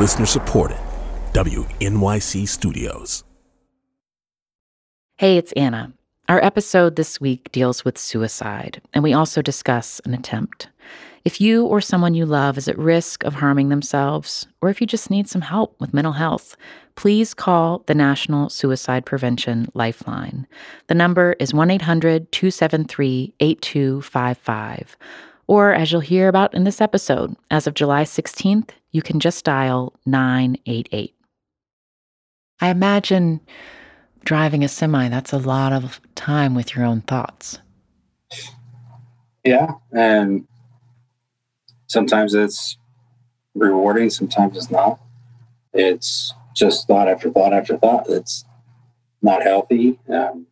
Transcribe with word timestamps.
Listener 0.00 0.24
supported. 0.24 0.78
WNYC 1.34 2.48
Studios. 2.48 3.22
Hey, 5.18 5.36
it's 5.36 5.52
Anna. 5.52 5.92
Our 6.26 6.42
episode 6.42 6.96
this 6.96 7.20
week 7.20 7.52
deals 7.52 7.84
with 7.84 7.98
suicide, 7.98 8.80
and 8.94 9.04
we 9.04 9.12
also 9.12 9.42
discuss 9.42 10.00
an 10.06 10.14
attempt. 10.14 10.70
If 11.26 11.38
you 11.38 11.66
or 11.66 11.82
someone 11.82 12.14
you 12.14 12.24
love 12.24 12.56
is 12.56 12.66
at 12.66 12.78
risk 12.78 13.24
of 13.24 13.34
harming 13.34 13.68
themselves, 13.68 14.46
or 14.62 14.70
if 14.70 14.80
you 14.80 14.86
just 14.86 15.10
need 15.10 15.28
some 15.28 15.42
help 15.42 15.78
with 15.78 15.92
mental 15.92 16.14
health, 16.14 16.56
please 16.94 17.34
call 17.34 17.84
the 17.86 17.94
National 17.94 18.48
Suicide 18.48 19.04
Prevention 19.04 19.68
Lifeline. 19.74 20.46
The 20.86 20.94
number 20.94 21.36
is 21.38 21.52
1 21.52 21.70
800 21.72 22.32
273 22.32 23.34
8255. 23.38 24.96
Or, 25.46 25.74
as 25.74 25.92
you'll 25.92 26.00
hear 26.00 26.28
about 26.28 26.54
in 26.54 26.64
this 26.64 26.80
episode, 26.80 27.36
as 27.50 27.66
of 27.66 27.74
July 27.74 28.04
16th, 28.04 28.70
you 28.92 29.02
can 29.02 29.20
just 29.20 29.44
dial 29.44 29.94
988. 30.06 31.14
I 32.60 32.68
imagine 32.68 33.40
driving 34.24 34.64
a 34.64 34.68
semi, 34.68 35.08
that's 35.08 35.32
a 35.32 35.38
lot 35.38 35.72
of 35.72 36.00
time 36.14 36.54
with 36.54 36.74
your 36.74 36.84
own 36.84 37.00
thoughts. 37.02 37.58
Yeah. 39.44 39.72
And 39.92 40.46
sometimes 41.86 42.34
it's 42.34 42.76
rewarding, 43.54 44.10
sometimes 44.10 44.56
it's 44.56 44.70
not. 44.70 45.00
It's 45.72 46.34
just 46.54 46.86
thought 46.86 47.08
after 47.08 47.30
thought 47.30 47.52
after 47.52 47.78
thought. 47.78 48.08
It's 48.08 48.44
not 49.22 49.42
healthy. 49.42 49.98
Um, 50.08 50.46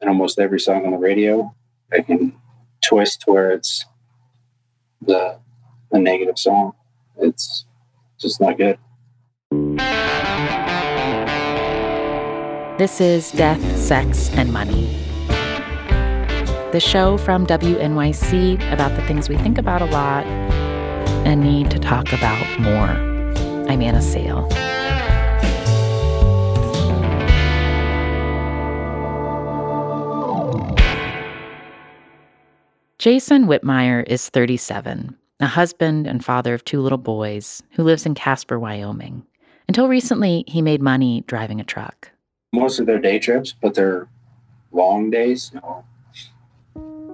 and 0.00 0.08
almost 0.08 0.38
every 0.38 0.60
song 0.60 0.84
on 0.84 0.90
the 0.90 0.98
radio, 0.98 1.54
I 1.92 2.00
can 2.00 2.34
twist 2.84 3.24
where 3.26 3.52
it's 3.52 3.84
the, 5.00 5.38
the 5.90 5.98
negative 5.98 6.38
song. 6.38 6.72
It's 7.18 7.64
just 8.18 8.40
not 8.40 8.58
good. 8.58 8.78
This 12.76 13.00
is 13.00 13.30
Death, 13.32 13.76
Sex, 13.76 14.30
and 14.34 14.52
Money. 14.52 14.86
The 16.72 16.80
show 16.80 17.16
from 17.18 17.46
WNYC 17.46 18.72
about 18.72 18.96
the 18.96 19.06
things 19.06 19.28
we 19.28 19.36
think 19.36 19.58
about 19.58 19.80
a 19.80 19.86
lot 19.86 20.26
and 21.24 21.40
need 21.40 21.70
to 21.70 21.78
talk 21.78 22.12
about 22.12 22.60
more. 22.60 22.90
I'm 23.68 23.80
Anna 23.80 24.02
Sale. 24.02 24.48
Jason 32.98 33.46
Whitmire 33.46 34.02
is 34.06 34.28
37, 34.30 35.16
a 35.40 35.46
husband 35.46 36.06
and 36.06 36.24
father 36.24 36.54
of 36.54 36.64
two 36.64 36.80
little 36.80 36.98
boys 36.98 37.62
who 37.72 37.82
lives 37.82 38.06
in 38.06 38.14
Casper, 38.14 38.58
Wyoming. 38.58 39.24
Until 39.68 39.88
recently, 39.88 40.44
he 40.46 40.62
made 40.62 40.82
money 40.82 41.24
driving 41.26 41.60
a 41.60 41.64
truck. 41.64 42.10
Most 42.52 42.78
of 42.78 42.86
their 42.86 43.00
day 43.00 43.18
trips, 43.18 43.54
but 43.60 43.74
they're 43.74 44.08
long 44.72 45.10
days. 45.10 45.50
You 45.52 45.60
know, 45.60 45.84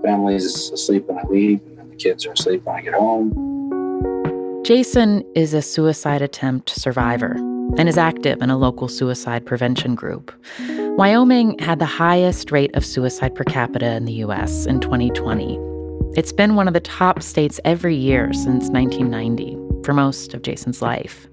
family's 0.02 0.70
asleep 0.70 1.06
when 1.06 1.18
I 1.18 1.22
leave, 1.28 1.60
and 1.62 1.78
then 1.78 1.88
the 1.90 1.96
kids 1.96 2.26
are 2.26 2.32
asleep 2.32 2.64
when 2.64 2.76
I 2.76 2.82
get 2.82 2.94
home. 2.94 4.62
Jason 4.64 5.24
is 5.34 5.54
a 5.54 5.62
suicide 5.62 6.22
attempt 6.22 6.70
survivor 6.70 7.32
and 7.78 7.88
is 7.88 7.96
active 7.96 8.42
in 8.42 8.50
a 8.50 8.58
local 8.58 8.88
suicide 8.88 9.46
prevention 9.46 9.94
group. 9.94 10.32
Wyoming 10.96 11.58
had 11.58 11.78
the 11.78 11.86
highest 11.86 12.50
rate 12.50 12.74
of 12.74 12.84
suicide 12.84 13.34
per 13.34 13.44
capita 13.44 13.92
in 13.92 14.04
the 14.04 14.12
US 14.14 14.66
in 14.66 14.80
2020. 14.80 15.69
It's 16.16 16.32
been 16.32 16.56
one 16.56 16.66
of 16.66 16.74
the 16.74 16.80
top 16.80 17.22
states 17.22 17.60
every 17.64 17.94
year 17.94 18.32
since 18.32 18.68
1990 18.68 19.56
for 19.84 19.92
most 19.92 20.34
of 20.34 20.42
Jason's 20.42 20.82
life. 20.82 21.28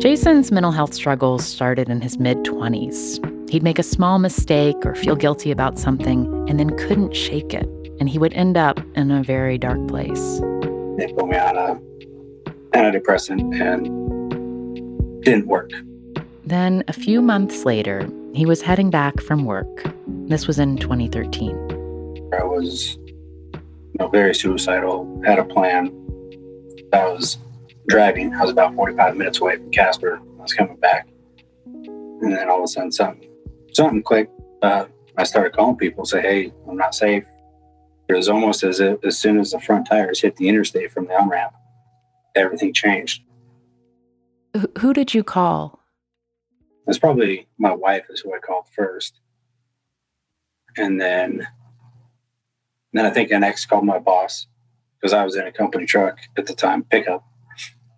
Jason's 0.00 0.52
mental 0.52 0.70
health 0.70 0.94
struggles 0.94 1.44
started 1.44 1.88
in 1.88 2.00
his 2.00 2.20
mid 2.20 2.38
20s. 2.44 3.50
He'd 3.50 3.64
make 3.64 3.80
a 3.80 3.82
small 3.82 4.20
mistake 4.20 4.76
or 4.84 4.94
feel 4.94 5.16
guilty 5.16 5.50
about 5.50 5.76
something 5.76 6.46
and 6.48 6.60
then 6.60 6.76
couldn't 6.78 7.16
shake 7.16 7.52
it, 7.52 7.68
and 7.98 8.08
he 8.08 8.16
would 8.16 8.32
end 8.34 8.56
up 8.56 8.78
in 8.94 9.10
a 9.10 9.24
very 9.24 9.58
dark 9.58 9.84
place. 9.88 10.38
They 10.96 11.12
put 11.16 11.26
me 11.26 11.36
on 11.36 11.56
a 11.56 11.80
antidepressant 12.76 13.60
and 13.60 15.24
didn't 15.24 15.48
work. 15.48 15.72
Then, 16.44 16.84
a 16.86 16.92
few 16.92 17.20
months 17.20 17.64
later, 17.64 18.08
he 18.34 18.46
was 18.46 18.62
heading 18.62 18.90
back 18.90 19.20
from 19.20 19.46
work. 19.46 19.84
This 20.28 20.46
was 20.46 20.60
in 20.60 20.76
2013. 20.76 21.73
I 22.40 22.44
was 22.44 22.96
you 23.94 23.98
know, 23.98 24.08
very 24.08 24.34
suicidal, 24.34 25.22
had 25.24 25.38
a 25.38 25.44
plan. 25.44 25.86
I 26.92 27.06
was 27.06 27.38
driving. 27.86 28.34
I 28.34 28.42
was 28.42 28.50
about 28.50 28.74
45 28.74 29.16
minutes 29.16 29.40
away 29.40 29.56
from 29.56 29.70
Casper. 29.70 30.20
I 30.38 30.42
was 30.42 30.52
coming 30.52 30.76
back. 30.76 31.08
And 31.64 32.32
then 32.32 32.48
all 32.48 32.58
of 32.58 32.64
a 32.64 32.68
sudden, 32.68 32.92
something, 32.92 33.28
something 33.72 34.02
clicked. 34.02 34.32
Uh, 34.62 34.86
I 35.16 35.24
started 35.24 35.52
calling 35.52 35.76
people, 35.76 36.04
say, 36.04 36.20
hey, 36.22 36.52
I'm 36.68 36.76
not 36.76 36.94
safe. 36.94 37.24
It 38.08 38.14
was 38.14 38.28
almost 38.28 38.64
as 38.64 38.80
if 38.80 39.04
as 39.04 39.18
soon 39.18 39.38
as 39.38 39.52
the 39.52 39.60
front 39.60 39.86
tires 39.86 40.20
hit 40.20 40.36
the 40.36 40.48
interstate 40.48 40.92
from 40.92 41.06
the 41.06 41.14
on 41.14 41.28
ramp, 41.28 41.52
everything 42.34 42.72
changed. 42.72 43.22
Who 44.78 44.92
did 44.92 45.14
you 45.14 45.24
call? 45.24 45.80
It's 46.86 46.98
probably 46.98 47.48
my 47.58 47.72
wife 47.72 48.04
is 48.10 48.20
who 48.20 48.34
I 48.34 48.38
called 48.38 48.66
first. 48.74 49.20
And 50.76 51.00
then, 51.00 51.46
then 52.94 53.06
I 53.06 53.10
think 53.10 53.32
I 53.32 53.38
next 53.38 53.66
called 53.66 53.84
my 53.84 53.98
boss 53.98 54.46
because 55.00 55.12
I 55.12 55.24
was 55.24 55.36
in 55.36 55.46
a 55.46 55.52
company 55.52 55.84
truck 55.84 56.18
at 56.36 56.46
the 56.46 56.54
time, 56.54 56.84
pickup, 56.84 57.24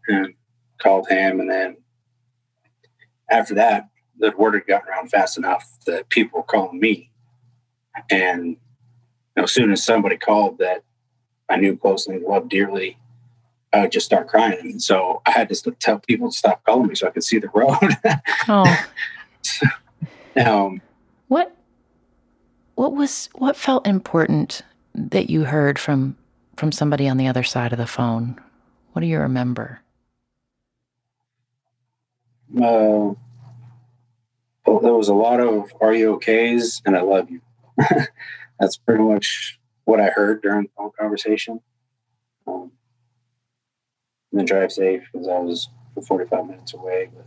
and 0.09 0.34
called 0.79 1.09
him. 1.09 1.41
And 1.41 1.51
then 1.51 1.77
after 3.31 3.55
that, 3.55 3.89
the 4.19 4.33
word 4.37 4.55
had 4.55 4.67
gotten 4.67 4.89
around 4.89 5.11
fast 5.11 5.37
enough 5.37 5.65
that 5.87 6.09
people 6.09 6.41
were 6.41 6.45
calling 6.45 6.81
me. 6.81 7.11
And 8.11 8.47
you 8.47 8.57
know, 9.37 9.45
as 9.45 9.53
soon 9.53 9.71
as 9.71 9.84
somebody 9.84 10.17
called 10.17 10.59
that 10.59 10.83
I 11.49 11.57
knew 11.57 11.77
closely 11.77 12.17
and 12.17 12.25
loved 12.25 12.49
dearly, 12.49 12.99
I 13.73 13.83
would 13.83 13.93
just 13.93 14.07
start 14.07 14.28
crying. 14.28 14.59
And 14.61 14.83
so 14.83 15.21
I 15.27 15.31
had 15.31 15.49
to 15.51 15.55
st- 15.55 15.78
tell 15.78 15.99
people 15.99 16.31
to 16.31 16.37
stop 16.37 16.65
calling 16.65 16.89
me 16.89 16.95
so 16.95 17.07
I 17.07 17.11
could 17.11 17.25
see 17.25 17.39
the 17.39 17.51
road. 17.55 17.77
Oh, 18.49 18.87
um, 20.45 20.81
what 21.28 21.57
what 22.75 22.93
was 22.93 23.28
what 23.34 23.57
felt 23.57 23.87
important 23.87 24.63
that 24.97 25.31
you 25.31 25.45
heard 25.45 25.79
from 25.79 26.17
from 26.57 26.73
somebody 26.73 27.07
on 27.07 27.19
the 27.19 27.29
other 27.29 27.43
side 27.43 27.73
of 27.73 27.79
the 27.79 27.87
phone? 27.87 28.41
What 28.93 29.01
do 29.01 29.07
you 29.07 29.21
remember? 29.21 29.81
uh, 32.57 33.12
well, 34.65 34.81
there 34.81 34.95
was 34.95 35.09
a 35.09 35.15
lot 35.15 35.41
of 35.41 35.73
"Are 35.81 35.95
you 35.95 36.17
okays?" 36.17 36.83
and 36.87 36.97
"I 36.97 37.03
love 37.03 37.31
you." 37.31 37.41
That's 38.59 38.77
pretty 38.77 39.03
much 39.03 39.59
what 39.84 40.01
I 40.01 40.09
heard 40.09 40.43
during 40.43 40.65
the 40.65 40.71
phone 40.77 40.91
conversation. 40.99 41.61
Um, 42.47 42.73
and 44.33 44.41
then 44.41 44.47
drive 44.47 44.73
safe 44.73 45.03
because 45.13 45.28
I 45.28 45.39
was 45.39 45.69
45 46.07 46.47
minutes 46.47 46.75
away. 46.75 47.11
But 47.15 47.27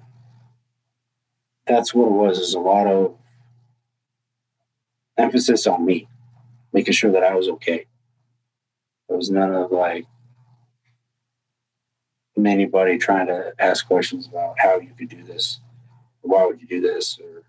that's 1.66 1.94
what 1.94 2.08
it 2.08 2.12
was. 2.12 2.40
Is 2.40 2.54
a 2.54 2.60
lot 2.60 2.88
of 2.88 3.16
emphasis 5.18 5.68
on 5.68 5.86
me, 5.86 6.08
making 6.80 6.94
sure 6.94 7.12
that 7.12 7.26
I 7.26 7.36
was 7.36 7.50
okay. 7.50 7.86
There 9.10 9.18
was 9.18 9.30
none 9.30 9.54
of 9.54 9.70
like 9.70 10.06
anybody 12.38 12.98
trying 12.98 13.28
to 13.28 13.52
ask 13.60 13.86
questions 13.86 14.28
about 14.28 14.56
how 14.58 14.80
you 14.80 14.92
could 14.98 15.10
do 15.10 15.22
this, 15.26 15.60
why 16.22 16.46
would 16.46 16.62
you 16.62 16.68
do 16.68 16.80
this, 16.80 17.20
or 17.20 17.40
it 17.40 17.44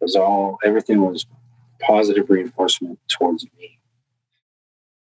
was 0.00 0.16
all 0.16 0.58
everything 0.64 1.02
was 1.02 1.26
positive 1.80 2.30
reinforcement 2.30 2.98
towards 3.10 3.44
me. 3.58 3.78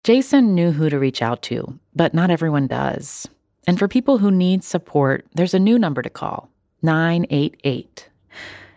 Jason 0.04 0.54
knew 0.54 0.72
who 0.72 0.90
to 0.90 1.00
reach 1.00 1.22
out 1.22 1.42
to, 1.44 1.80
but 1.96 2.14
not 2.14 2.30
everyone 2.30 2.68
does. 2.68 3.30
And 3.68 3.80
for 3.80 3.88
people 3.88 4.18
who 4.18 4.32
need 4.32 4.66
support, 4.66 5.26
there's 5.34 5.54
a 5.54 5.60
new 5.60 5.80
number 5.80 6.02
to 6.02 6.10
call 6.10 6.50
988. 6.82 8.10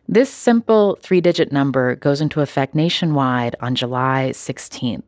This 0.09 0.31
simple 0.31 0.99
three 1.01 1.21
digit 1.21 1.51
number 1.51 1.97
goes 1.97 2.21
into 2.21 2.43
effect 2.43 2.75
nationwide 2.75 3.57
on 3.61 3.75
July 3.75 4.33
16th. 4.35 5.03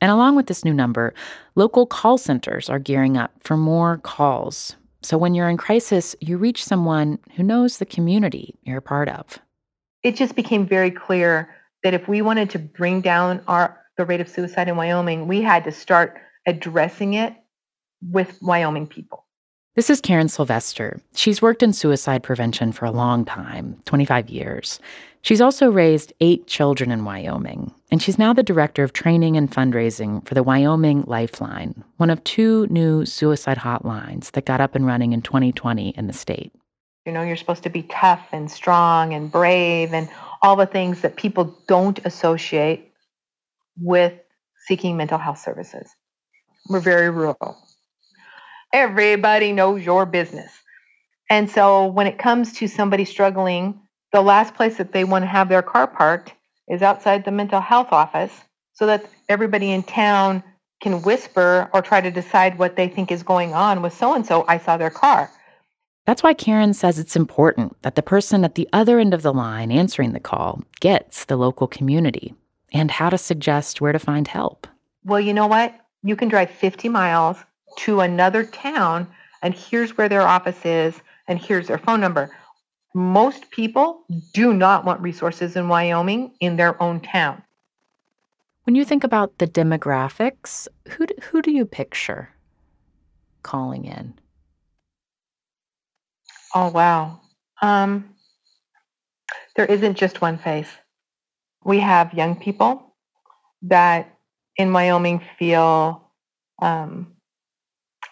And 0.00 0.10
along 0.10 0.34
with 0.34 0.48
this 0.48 0.64
new 0.64 0.74
number, 0.74 1.14
local 1.54 1.86
call 1.86 2.18
centers 2.18 2.68
are 2.68 2.80
gearing 2.80 3.16
up 3.16 3.30
for 3.40 3.56
more 3.56 3.98
calls. 3.98 4.74
So 5.02 5.16
when 5.16 5.34
you're 5.34 5.48
in 5.48 5.56
crisis, 5.56 6.16
you 6.20 6.38
reach 6.38 6.64
someone 6.64 7.18
who 7.36 7.44
knows 7.44 7.78
the 7.78 7.86
community 7.86 8.56
you're 8.64 8.78
a 8.78 8.82
part 8.82 9.08
of. 9.08 9.38
it 10.02 10.16
just 10.16 10.34
became 10.34 10.66
very 10.66 10.90
clear 10.90 11.54
that 11.84 11.94
if 11.94 12.08
we 12.08 12.22
wanted 12.22 12.50
to 12.50 12.58
bring 12.58 13.00
down 13.00 13.40
our 13.46 13.78
the 13.96 14.04
rate 14.04 14.20
of 14.20 14.28
suicide 14.28 14.68
in 14.68 14.76
Wyoming, 14.76 15.28
we 15.28 15.42
had 15.42 15.64
to 15.64 15.72
start 15.72 16.18
addressing 16.46 17.14
it 17.14 17.34
with 18.00 18.40
Wyoming 18.42 18.86
people. 18.86 19.26
This 19.74 19.88
is 19.88 20.02
Karen 20.02 20.28
Sylvester. 20.28 21.00
She's 21.14 21.40
worked 21.40 21.62
in 21.62 21.72
suicide 21.72 22.22
prevention 22.22 22.72
for 22.72 22.84
a 22.84 22.90
long 22.90 23.24
time 23.24 23.80
25 23.86 24.28
years. 24.28 24.78
She's 25.22 25.40
also 25.40 25.70
raised 25.70 26.12
eight 26.20 26.46
children 26.46 26.90
in 26.90 27.06
Wyoming, 27.06 27.72
and 27.90 28.02
she's 28.02 28.18
now 28.18 28.34
the 28.34 28.42
director 28.42 28.84
of 28.84 28.92
training 28.92 29.38
and 29.38 29.50
fundraising 29.50 30.26
for 30.26 30.34
the 30.34 30.42
Wyoming 30.42 31.04
Lifeline, 31.06 31.82
one 31.96 32.10
of 32.10 32.22
two 32.24 32.66
new 32.66 33.06
suicide 33.06 33.56
hotlines 33.56 34.32
that 34.32 34.44
got 34.44 34.60
up 34.60 34.74
and 34.74 34.84
running 34.84 35.14
in 35.14 35.22
2020 35.22 35.88
in 35.96 36.06
the 36.06 36.12
state. 36.12 36.52
You 37.06 37.12
know, 37.12 37.22
you're 37.22 37.36
supposed 37.36 37.62
to 37.62 37.70
be 37.70 37.84
tough 37.84 38.26
and 38.30 38.50
strong 38.50 39.14
and 39.14 39.32
brave 39.32 39.94
and 39.94 40.06
all 40.42 40.56
the 40.56 40.66
things 40.66 41.00
that 41.00 41.16
people 41.16 41.58
don't 41.66 41.98
associate 42.04 42.92
with 43.80 44.12
seeking 44.66 44.98
mental 44.98 45.16
health 45.16 45.38
services. 45.38 45.88
We're 46.68 46.80
very 46.80 47.08
rural. 47.08 47.56
Everybody 48.72 49.52
knows 49.52 49.84
your 49.84 50.06
business. 50.06 50.50
And 51.28 51.50
so 51.50 51.86
when 51.86 52.06
it 52.06 52.18
comes 52.18 52.52
to 52.54 52.66
somebody 52.66 53.04
struggling, 53.04 53.80
the 54.12 54.22
last 54.22 54.54
place 54.54 54.76
that 54.76 54.92
they 54.92 55.04
want 55.04 55.22
to 55.22 55.26
have 55.26 55.48
their 55.48 55.62
car 55.62 55.86
parked 55.86 56.34
is 56.68 56.82
outside 56.82 57.24
the 57.24 57.30
mental 57.30 57.60
health 57.60 57.88
office 57.90 58.32
so 58.72 58.86
that 58.86 59.04
everybody 59.28 59.70
in 59.72 59.82
town 59.82 60.42
can 60.82 61.02
whisper 61.02 61.70
or 61.72 61.80
try 61.80 62.00
to 62.00 62.10
decide 62.10 62.58
what 62.58 62.76
they 62.76 62.88
think 62.88 63.12
is 63.12 63.22
going 63.22 63.54
on 63.54 63.82
with 63.82 63.94
so 63.94 64.14
and 64.14 64.26
so. 64.26 64.44
I 64.48 64.58
saw 64.58 64.76
their 64.76 64.90
car. 64.90 65.30
That's 66.04 66.22
why 66.22 66.34
Karen 66.34 66.74
says 66.74 66.98
it's 66.98 67.14
important 67.14 67.80
that 67.82 67.94
the 67.94 68.02
person 68.02 68.44
at 68.44 68.56
the 68.56 68.68
other 68.72 68.98
end 68.98 69.14
of 69.14 69.22
the 69.22 69.32
line 69.32 69.70
answering 69.70 70.12
the 70.12 70.20
call 70.20 70.62
gets 70.80 71.24
the 71.26 71.36
local 71.36 71.68
community 71.68 72.34
and 72.72 72.90
how 72.90 73.08
to 73.08 73.18
suggest 73.18 73.80
where 73.80 73.92
to 73.92 73.98
find 73.98 74.26
help. 74.26 74.66
Well, 75.04 75.20
you 75.20 75.32
know 75.32 75.46
what? 75.46 75.74
You 76.02 76.16
can 76.16 76.28
drive 76.28 76.50
50 76.50 76.88
miles 76.88 77.36
to 77.78 78.00
another 78.00 78.44
town, 78.44 79.08
and 79.42 79.54
here's 79.54 79.96
where 79.96 80.08
their 80.08 80.22
office 80.22 80.64
is, 80.64 81.00
and 81.28 81.38
here's 81.38 81.68
their 81.68 81.78
phone 81.78 82.00
number 82.00 82.30
most 82.94 83.50
people 83.50 84.04
do 84.34 84.52
not 84.52 84.84
want 84.84 85.00
resources 85.00 85.56
in 85.56 85.68
Wyoming 85.68 86.32
in 86.40 86.56
their 86.56 86.80
own 86.82 87.00
town. 87.00 87.42
When 88.64 88.74
you 88.74 88.84
think 88.84 89.02
about 89.02 89.38
the 89.38 89.46
demographics, 89.46 90.68
who 90.88 91.06
do, 91.06 91.14
who 91.22 91.42
do 91.42 91.50
you 91.50 91.64
picture 91.64 92.28
calling 93.42 93.86
in? 93.86 94.14
Oh 96.54 96.70
wow. 96.70 97.20
Um, 97.60 98.14
there 99.56 99.66
isn't 99.66 99.96
just 99.96 100.20
one 100.20 100.38
face. 100.38 100.68
We 101.64 101.80
have 101.80 102.12
young 102.12 102.36
people 102.36 102.94
that 103.62 104.18
in 104.56 104.72
Wyoming 104.72 105.22
feel 105.38 106.10
um, 106.60 107.11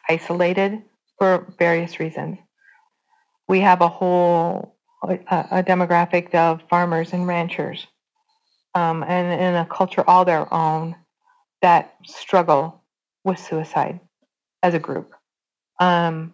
isolated 0.08 0.82
for 1.18 1.52
various 1.58 2.00
reasons 2.00 2.38
we 3.50 3.60
have 3.60 3.80
a 3.80 3.88
whole 3.88 4.76
a, 5.02 5.14
a 5.50 5.62
demographic 5.62 6.32
of 6.36 6.62
farmers 6.70 7.12
and 7.12 7.26
ranchers 7.26 7.84
um, 8.76 9.02
and, 9.02 9.40
in 9.40 9.54
a 9.56 9.66
culture 9.66 10.04
all 10.06 10.24
their 10.24 10.52
own 10.54 10.94
that 11.60 11.96
struggle 12.06 12.84
with 13.24 13.38
suicide 13.38 13.98
as 14.62 14.74
a 14.74 14.78
group. 14.78 15.12
Um, 15.80 16.32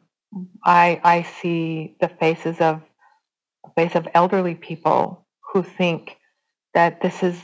I 0.63 1.01
I 1.03 1.23
see 1.41 1.97
the 2.01 2.09
faces 2.09 2.61
of 2.61 2.83
face 3.77 3.95
of 3.95 4.07
elderly 4.13 4.55
people 4.55 5.27
who 5.53 5.63
think 5.63 6.19
that 6.75 7.01
this 7.01 7.23
is 7.23 7.41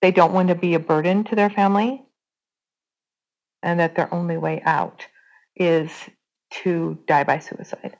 they 0.00 0.10
don't 0.10 0.32
want 0.32 0.48
to 0.48 0.54
be 0.54 0.72
a 0.72 0.80
burden 0.80 1.24
to 1.24 1.36
their 1.36 1.50
family 1.50 2.02
and 3.62 3.80
that 3.80 3.94
their 3.94 4.12
only 4.12 4.36
way 4.36 4.62
out 4.64 5.06
is 5.56 5.90
to 6.62 6.98
die 7.06 7.24
by 7.24 7.38
suicide. 7.38 7.96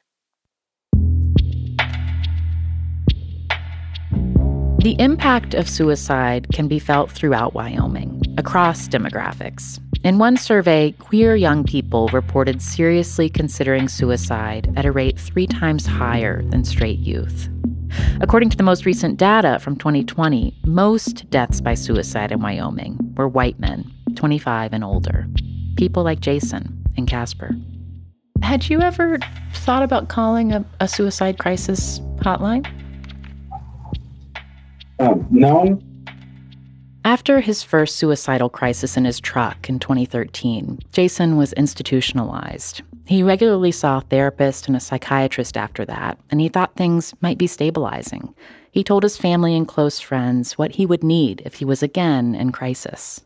The 4.83 4.97
impact 4.99 5.53
of 5.53 5.69
suicide 5.69 6.47
can 6.55 6.67
be 6.67 6.79
felt 6.79 7.13
throughout 7.13 7.53
Wyoming, 7.53 8.23
across 8.39 8.89
demographics. 8.89 9.79
In 10.05 10.17
one 10.17 10.39
survey, 10.39 10.93
queer 10.93 11.37
young 11.37 11.65
people 11.65 12.09
reported 12.15 12.63
seriously 12.63 13.29
considering 13.29 13.89
suicide 13.89 14.73
at 14.77 14.87
a 14.87 14.93
rate 14.93 15.19
three 15.19 15.47
times 15.47 15.85
higher 15.85 16.43
than 16.45 16.65
straight 16.65 16.99
youth. 16.99 17.51
According 18.23 18.49
to 18.51 18.57
the 18.57 18.63
most 18.63 18.87
recent 18.87 19.19
data 19.19 19.59
from 19.59 19.77
2020, 19.77 20.57
most 20.65 21.29
deaths 21.29 21.61
by 21.61 21.75
suicide 21.75 22.33
in 22.33 22.41
Wyoming 22.41 22.99
were 23.19 23.29
white 23.29 23.61
men, 23.61 23.93
25 24.15 24.73
and 24.73 24.83
older, 24.83 25.27
people 25.77 26.03
like 26.03 26.21
Jason 26.21 26.83
and 26.97 27.07
Casper. 27.07 27.57
Had 28.43 28.69
you 28.69 28.81
ever 28.81 29.19
thought 29.55 29.83
about 29.83 30.09
calling 30.09 30.53
a, 30.53 30.65
a 30.81 30.89
suicide 30.89 31.39
crisis 31.39 32.01
hotline? 32.17 32.67
Um, 34.99 35.27
no. 35.31 35.81
After 37.05 37.41
his 37.41 37.63
first 37.63 37.97
suicidal 37.97 38.51
crisis 38.51 38.97
in 38.97 39.05
his 39.07 39.21
truck 39.21 39.69
in 39.69 39.79
2013, 39.79 40.81
Jason 40.93 41.37
was 41.37 41.55
institutionalized. 41.55 42.83
He 43.07 43.23
regularly 43.23 43.73
saw 43.73 43.99
a 43.99 44.03
therapist 44.03 44.69
and 44.69 44.77
a 44.77 44.81
psychiatrist 44.81 45.57
after 45.57 45.85
that, 45.87 46.19
and 46.31 46.41
he 46.41 46.49
thought 46.49 46.77
things 46.77 47.15
might 47.23 47.39
be 47.39 47.47
stabilizing. 47.47 48.35
He 48.71 48.85
told 48.85 49.03
his 49.03 49.17
family 49.17 49.57
and 49.57 49.67
close 49.67 49.99
friends 49.99 50.59
what 50.59 50.73
he 50.73 50.87
would 50.87 51.03
need 51.03 51.43
if 51.45 51.55
he 51.55 51.65
was 51.65 51.83
again 51.83 52.35
in 52.35 52.53
crisis. 52.53 53.23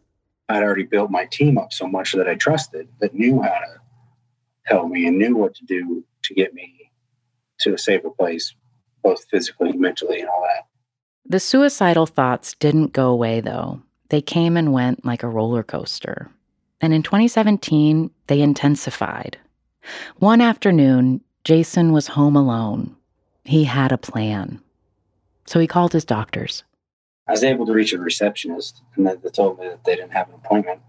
I'd 0.48 0.62
already 0.62 0.84
built 0.84 1.10
my 1.10 1.24
team 1.26 1.58
up 1.58 1.72
so 1.72 1.86
much 1.86 2.12
that 2.12 2.28
I 2.28 2.34
trusted, 2.34 2.88
that 3.00 3.14
knew 3.14 3.40
how 3.42 3.48
to 3.48 3.80
help 4.64 4.90
me 4.90 5.06
and 5.06 5.18
knew 5.18 5.36
what 5.36 5.54
to 5.54 5.64
do 5.64 6.04
to 6.22 6.34
get 6.34 6.54
me 6.54 6.90
to 7.60 7.74
a 7.74 7.78
safer 7.78 8.10
place, 8.10 8.54
both 9.02 9.24
physically 9.30 9.72
mentally 9.72 10.20
and 10.20 10.28
all 10.28 10.42
that. 10.42 10.66
The 11.26 11.40
suicidal 11.40 12.06
thoughts 12.06 12.54
didn't 12.54 12.92
go 12.92 13.08
away, 13.08 13.40
though. 13.40 13.80
They 14.10 14.20
came 14.20 14.56
and 14.56 14.72
went 14.72 15.04
like 15.04 15.22
a 15.22 15.28
roller 15.28 15.62
coaster. 15.62 16.30
And 16.80 16.92
in 16.92 17.02
2017, 17.02 18.10
they 18.26 18.42
intensified. 18.42 19.38
One 20.18 20.40
afternoon, 20.40 21.22
Jason 21.44 21.92
was 21.92 22.08
home 22.08 22.36
alone. 22.36 22.94
He 23.44 23.64
had 23.64 23.92
a 23.92 23.98
plan. 23.98 24.60
So 25.46 25.58
he 25.58 25.66
called 25.66 25.92
his 25.92 26.04
doctors. 26.04 26.64
I 27.26 27.32
was 27.32 27.44
able 27.44 27.64
to 27.66 27.72
reach 27.72 27.92
a 27.92 27.98
receptionist, 27.98 28.82
and 28.96 29.06
they 29.06 29.30
told 29.30 29.58
me 29.58 29.68
that 29.68 29.84
they 29.84 29.96
didn't 29.96 30.12
have 30.12 30.28
an 30.28 30.34
appointment 30.34 30.80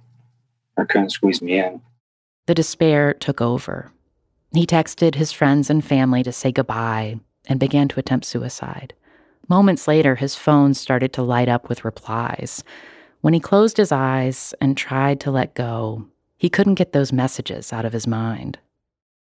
or 0.76 0.86
couldn't 0.86 1.12
squeeze 1.12 1.42
me 1.42 1.60
in. 1.60 1.82
The 2.48 2.56
despair 2.56 3.14
took 3.14 3.42
over. 3.42 3.92
He 4.54 4.66
texted 4.66 5.16
his 5.16 5.32
friends 5.32 5.70
and 5.70 5.84
family 5.84 6.24
to 6.24 6.32
say 6.32 6.52
goodbye 6.52 7.20
and 7.48 7.60
began 7.60 7.88
to 7.88 8.00
attempt 8.00 8.26
suicide. 8.26 8.94
Moments 9.48 9.88
later, 9.88 10.16
his 10.16 10.36
phone 10.36 10.74
started 10.74 11.14
to 11.14 11.22
light 11.22 11.48
up 11.48 11.70
with 11.70 11.86
replies. 11.86 12.64
When 13.22 13.34
he 13.34 13.40
closed 13.40 13.78
his 13.78 13.92
eyes 13.92 14.54
and 14.60 14.76
tried 14.76 15.20
to 15.22 15.32
let 15.32 15.56
go, 15.56 16.06
he 16.38 16.50
couldn't 16.50 16.76
get 16.76 16.92
those 16.92 17.14
messages 17.14 17.72
out 17.72 17.86
of 17.86 17.94
his 17.94 18.08
mind. 18.08 18.60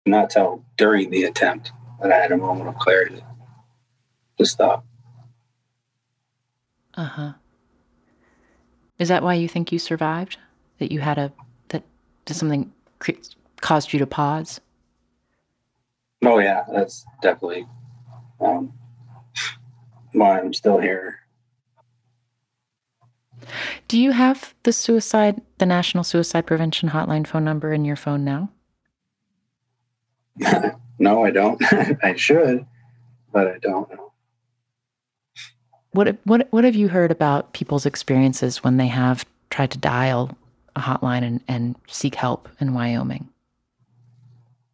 Not 0.06 0.30
till 0.30 0.66
during 0.78 1.10
the 1.10 1.24
attempt 1.24 1.72
that 2.02 2.12
I 2.12 2.18
had 2.18 2.32
a 2.32 2.38
moment 2.38 2.70
of 2.70 2.76
clarity 2.76 3.24
to 4.38 4.46
stop. 4.46 4.86
Uh 6.96 7.04
huh. 7.06 7.34
Is 9.00 9.10
that 9.10 9.24
why 9.24 9.34
you 9.34 9.48
think 9.48 9.72
you 9.72 9.80
survived? 9.80 10.38
That 10.80 10.92
you 10.92 11.00
had 11.00 11.18
a 11.18 11.32
that 12.26 12.36
something 12.36 12.72
caused 13.62 13.94
you 13.94 14.00
to 14.00 14.08
pause? 14.08 14.62
Oh 16.24 16.40
yeah, 16.40 16.64
that's 16.72 17.06
definitely 17.22 17.68
um, 18.40 18.72
why 20.14 20.40
I'm 20.40 20.54
still 20.54 20.80
here. 20.80 21.20
Do 23.90 24.00
you 24.00 24.12
have 24.12 24.54
the 24.64 24.72
suicide, 24.72 25.42
the 25.58 25.66
National 25.66 26.06
Suicide 26.06 26.46
Prevention 26.46 26.90
Hotline 26.90 27.28
phone 27.28 27.44
number 27.44 27.74
in 27.74 27.84
your 27.84 27.98
phone 27.98 28.24
now? 28.24 28.50
no, 31.00 31.26
I 31.26 31.32
don't. 31.32 31.62
I 32.04 32.16
should, 32.16 32.66
but 33.34 33.48
I 33.48 33.58
don't 33.58 33.90
know. 33.90 34.13
What 35.94 36.18
what 36.26 36.48
what 36.52 36.64
have 36.64 36.76
you 36.76 36.90
heard 36.90 37.12
about 37.12 37.54
people's 37.54 37.86
experiences 37.86 38.64
when 38.64 38.78
they 38.78 38.88
have 38.88 39.26
tried 39.50 39.72
to 39.72 39.78
dial 39.78 40.36
a 40.76 40.82
hotline 40.82 41.24
and, 41.24 41.42
and 41.48 41.76
seek 41.88 42.16
help 42.16 42.50
in 42.60 42.74
Wyoming? 42.74 43.30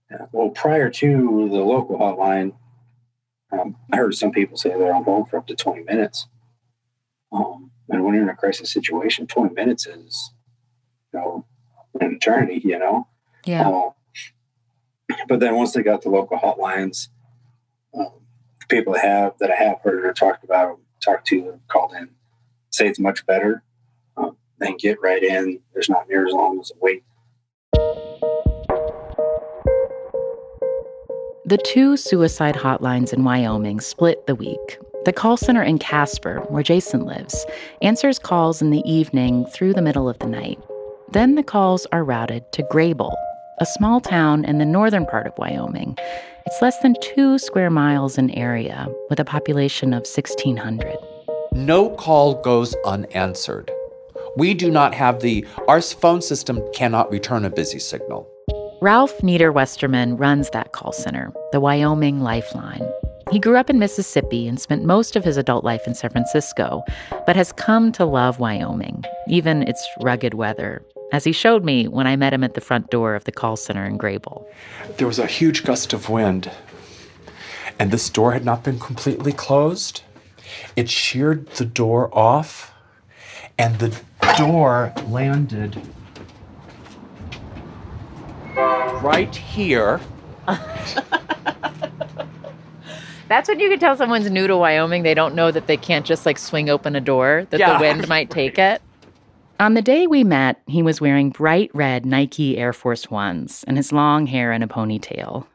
Yeah, 0.09 0.25
well, 0.31 0.49
prior 0.49 0.89
to 0.89 1.49
the 1.49 1.57
local 1.57 1.99
hotline, 1.99 2.53
um, 3.51 3.75
I 3.91 3.97
heard 3.97 4.15
some 4.15 4.31
people 4.31 4.57
say 4.57 4.69
they're 4.69 4.93
on 4.93 5.03
hold 5.03 5.29
for 5.29 5.38
up 5.38 5.47
to 5.47 5.55
20 5.55 5.83
minutes. 5.83 6.27
Um, 7.31 7.71
and 7.89 8.03
when 8.03 8.13
you're 8.15 8.23
in 8.23 8.29
a 8.29 8.35
crisis 8.35 8.71
situation, 8.71 9.27
20 9.27 9.53
minutes 9.53 9.85
is, 9.85 10.31
you 11.13 11.19
know, 11.19 11.45
an 11.99 12.15
eternity, 12.15 12.61
you 12.63 12.79
know? 12.79 13.07
Yeah. 13.45 13.69
Uh, 13.69 13.91
but 15.27 15.39
then 15.39 15.55
once 15.55 15.73
they 15.73 15.83
got 15.83 16.01
the 16.01 16.09
local 16.09 16.38
hotlines, 16.38 17.09
um, 17.93 18.11
people 18.67 18.93
that 18.93 19.03
have 19.03 19.33
that 19.39 19.51
I 19.51 19.55
have 19.55 19.81
heard 19.81 20.05
or 20.05 20.13
talked 20.13 20.43
about, 20.43 20.79
talked 20.99 21.27
to, 21.27 21.59
called 21.67 21.93
in, 21.93 22.09
say 22.69 22.87
it's 22.87 22.99
much 22.99 23.25
better. 23.25 23.63
Um, 24.17 24.37
then 24.57 24.77
get 24.77 25.01
right 25.01 25.23
in. 25.23 25.59
There's 25.73 25.89
not 25.89 26.09
near 26.09 26.27
as 26.27 26.33
long 26.33 26.59
as 26.59 26.71
a 26.71 26.75
wait 26.79 27.03
The 31.49 31.57
two 31.57 31.97
suicide 31.97 32.53
hotlines 32.53 33.11
in 33.11 33.23
Wyoming 33.23 33.79
split 33.79 34.27
the 34.27 34.35
week. 34.35 34.77
The 35.05 35.11
call 35.11 35.35
center 35.35 35.63
in 35.63 35.79
Casper, 35.79 36.41
where 36.41 36.61
Jason 36.61 37.05
lives, 37.05 37.43
answers 37.81 38.19
calls 38.19 38.61
in 38.61 38.69
the 38.69 38.83
evening 38.85 39.47
through 39.47 39.73
the 39.73 39.81
middle 39.81 40.07
of 40.07 40.19
the 40.19 40.27
night. 40.27 40.59
Then 41.11 41.33
the 41.33 41.41
calls 41.41 41.87
are 41.91 42.03
routed 42.03 42.43
to 42.51 42.61
Greybull, 42.71 43.15
a 43.59 43.65
small 43.65 43.99
town 43.99 44.45
in 44.45 44.57
the 44.57 44.65
northern 44.65 45.05
part 45.05 45.27
of 45.27 45.37
Wyoming. 45.37 45.97
It's 46.45 46.61
less 46.61 46.79
than 46.79 46.95
two 47.01 47.37
square 47.37 47.69
miles 47.69 48.17
in 48.17 48.31
area, 48.31 48.87
with 49.09 49.19
a 49.19 49.25
population 49.25 49.93
of 49.93 50.07
1,600. 50.07 50.97
No 51.51 51.89
call 51.89 52.41
goes 52.41 52.73
unanswered. 52.85 53.69
We 54.37 54.53
do 54.53 54.71
not 54.71 54.93
have 54.93 55.19
the, 55.19 55.45
our 55.67 55.81
phone 55.81 56.21
system 56.21 56.61
cannot 56.73 57.11
return 57.11 57.43
a 57.43 57.49
busy 57.49 57.79
signal. 57.79 58.29
Ralph 58.81 59.21
Nieder 59.21 59.51
Westerman 59.51 60.15
runs 60.15 60.49
that 60.51 60.71
call 60.71 60.93
center, 60.93 61.33
the 61.51 61.59
Wyoming 61.59 62.21
Lifeline. 62.21 62.87
He 63.29 63.39
grew 63.39 63.57
up 63.57 63.69
in 63.69 63.77
Mississippi 63.77 64.47
and 64.47 64.59
spent 64.59 64.85
most 64.85 65.17
of 65.17 65.25
his 65.25 65.35
adult 65.35 65.65
life 65.65 65.85
in 65.85 65.93
San 65.95 66.11
Francisco, 66.11 66.83
but 67.25 67.35
has 67.35 67.51
come 67.51 67.91
to 67.91 68.05
love 68.05 68.39
Wyoming, 68.39 69.03
even 69.27 69.63
its 69.63 69.85
rugged 70.01 70.33
weather, 70.33 70.81
as 71.11 71.23
he 71.23 71.31
showed 71.31 71.63
me 71.63 71.87
when 71.87 72.07
I 72.07 72.15
met 72.15 72.33
him 72.33 72.43
at 72.43 72.53
the 72.53 72.61
front 72.61 72.89
door 72.89 73.15
of 73.15 73.23
the 73.25 73.31
call 73.31 73.55
center 73.55 73.85
in 73.85 73.97
Greybull. 73.97 74.45
There 74.97 75.07
was 75.07 75.19
a 75.19 75.25
huge 75.25 75.63
gust 75.63 75.93
of 75.93 76.09
wind, 76.09 76.51
and 77.79 77.91
this 77.91 78.09
door 78.09 78.33
had 78.33 78.45
not 78.45 78.63
been 78.63 78.79
completely 78.79 79.31
closed. 79.31 80.01
It 80.75 80.89
sheared 80.89 81.47
the 81.51 81.65
door 81.65 82.09
off, 82.17 82.73
and 83.57 83.79
the 83.79 83.99
door 84.37 84.93
landed 85.07 85.81
right 89.01 89.35
here. 89.35 89.99
That's 93.27 93.47
when 93.47 93.59
you 93.59 93.69
can 93.69 93.77
tell 93.79 93.95
someone's 93.95 94.29
new 94.31 94.47
to 94.47 94.57
Wyoming. 94.57 95.03
They 95.03 95.13
don't 95.13 95.35
know 95.35 95.51
that 95.51 95.67
they 95.67 95.77
can't 95.77 96.03
just 96.05 96.25
like 96.25 96.39
swing 96.39 96.67
open 96.69 96.95
a 96.95 97.01
door, 97.01 97.45
that 97.51 97.59
Yeah. 97.59 97.77
the 97.77 97.79
wind 97.81 98.07
might 98.09 98.31
take 98.31 98.57
it. 98.57 98.81
On 99.59 99.73
the 99.73 99.81
day 99.81 100.07
we 100.07 100.23
met, 100.23 100.61
he 100.67 100.81
was 100.81 101.01
wearing 101.01 101.31
bright 101.31 101.69
red 101.73 102.05
Nike 102.05 102.57
Air 102.57 102.71
Force 102.71 103.11
Ones 103.11 103.65
and 103.67 103.75
his 103.75 103.91
long 103.91 104.25
hair 104.25 104.53
in 104.53 104.63
a 104.63 104.69
ponytail. 104.69 105.45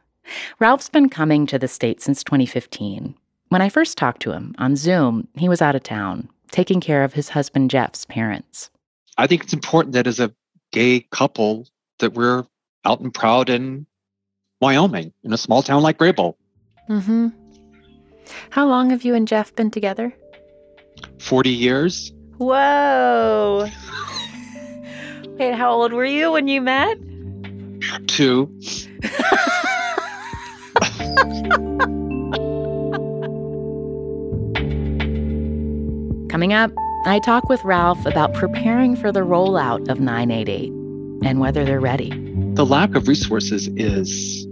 Ralph's 0.59 0.89
been 0.89 1.09
coming 1.09 1.47
to 1.47 1.57
the 1.57 1.67
state 1.67 2.03
since 2.03 2.23
2015. 2.23 3.15
When 3.49 3.61
I 3.63 3.69
first 3.69 3.97
talked 3.97 4.21
to 4.21 4.31
him 4.31 4.53
on 4.59 4.75
Zoom, 4.75 5.27
he 5.35 5.49
was 5.49 5.59
out 5.59 5.75
of 5.75 5.81
town, 5.81 6.29
taking 6.51 6.79
care 6.81 7.03
of 7.03 7.13
his 7.13 7.29
husband 7.29 7.71
Jeff's 7.71 8.05
parents. 8.05 8.69
I 9.17 9.25
think 9.25 9.43
it's 9.43 9.53
important 9.53 9.93
that 9.93 10.05
as 10.05 10.19
a 10.19 10.31
gay 10.71 10.99
couple 11.09 11.67
that 11.97 12.13
we're 12.13 12.45
out 12.85 12.99
and 12.99 13.11
proud 13.11 13.49
in 13.49 13.87
Wyoming, 14.61 15.13
in 15.23 15.33
a 15.33 15.37
small 15.37 15.63
town 15.63 15.81
like 15.81 15.97
Greybull. 15.97 16.35
Mm-hmm. 16.87 17.29
How 18.51 18.67
long 18.67 18.91
have 18.91 19.03
you 19.03 19.15
and 19.15 19.27
Jeff 19.27 19.55
been 19.55 19.71
together? 19.71 20.13
40 21.17 21.49
years. 21.49 22.13
Whoa. 22.37 23.67
Wait, 25.37 25.53
how 25.53 25.71
old 25.71 25.93
were 25.93 26.05
you 26.05 26.31
when 26.31 26.47
you 26.47 26.61
met? 26.61 26.97
Two. 28.07 28.49
Coming 36.29 36.51
up, 36.51 36.71
I 37.05 37.19
talk 37.23 37.47
with 37.47 37.63
Ralph 37.63 38.05
about 38.05 38.33
preparing 38.33 38.95
for 38.95 39.11
the 39.11 39.21
rollout 39.21 39.87
of 39.89 39.99
988 39.99 40.69
and 41.23 41.39
whether 41.39 41.63
they're 41.63 41.79
ready. 41.79 42.09
The 42.55 42.65
lack 42.65 42.95
of 42.95 43.07
resources 43.07 43.69
is 43.77 44.45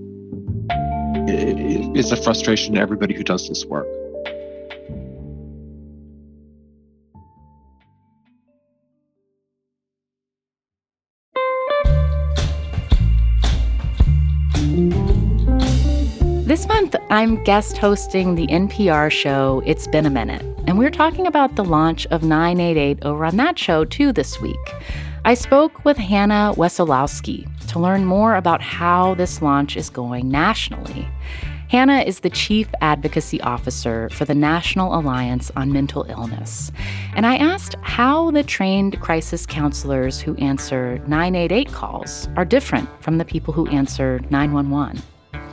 is 1.96 2.12
a 2.12 2.18
frustration 2.18 2.76
to 2.76 2.82
everybody 2.82 3.14
who 3.14 3.24
does 3.24 3.50
this 3.50 3.66
work. 3.66 3.88
I'm 17.14 17.44
guest 17.44 17.78
hosting 17.78 18.34
the 18.34 18.48
NPR 18.48 19.12
show 19.12 19.62
It's 19.68 19.86
Been 19.86 20.08
a 20.08 20.10
Minute, 20.10 20.42
and 20.66 20.80
we're 20.80 20.90
talking 20.90 21.28
about 21.28 21.56
the 21.56 21.64
launch 21.64 22.08
of 22.08 22.24
988 22.24 23.06
over 23.06 23.24
on 23.24 23.38
that 23.38 23.60
show 23.60 23.86
too 23.86 24.12
this 24.12 24.42
week. 24.42 24.58
I 25.24 25.36
spoke 25.36 25.86
with 25.86 25.96
Hannah 25.96 26.56
Wesolowski 26.58 27.48
to 27.68 27.78
learn 27.78 28.06
more 28.06 28.36
about 28.36 28.64
how 28.64 29.14
this 29.14 29.44
launch 29.44 29.78
is 29.78 29.92
going 29.92 30.32
nationally. 30.32 31.08
Hannah 31.70 32.02
is 32.02 32.22
the 32.22 32.32
Chief 32.32 32.68
Advocacy 32.82 33.40
Officer 33.42 34.10
for 34.10 34.26
the 34.26 34.34
National 34.34 34.96
Alliance 34.96 35.52
on 35.56 35.72
Mental 35.72 36.08
Illness. 36.10 36.72
And 37.16 37.28
I 37.28 37.36
asked 37.36 37.76
how 37.84 38.32
the 38.32 38.42
trained 38.42 39.00
crisis 39.02 39.46
counselors 39.46 40.20
who 40.20 40.36
answer 40.38 40.98
988 41.06 41.72
calls 41.72 42.28
are 42.36 42.44
different 42.44 42.90
from 43.04 43.20
the 43.20 43.26
people 43.26 43.54
who 43.54 43.68
answer 43.68 44.20
911. 44.32 45.04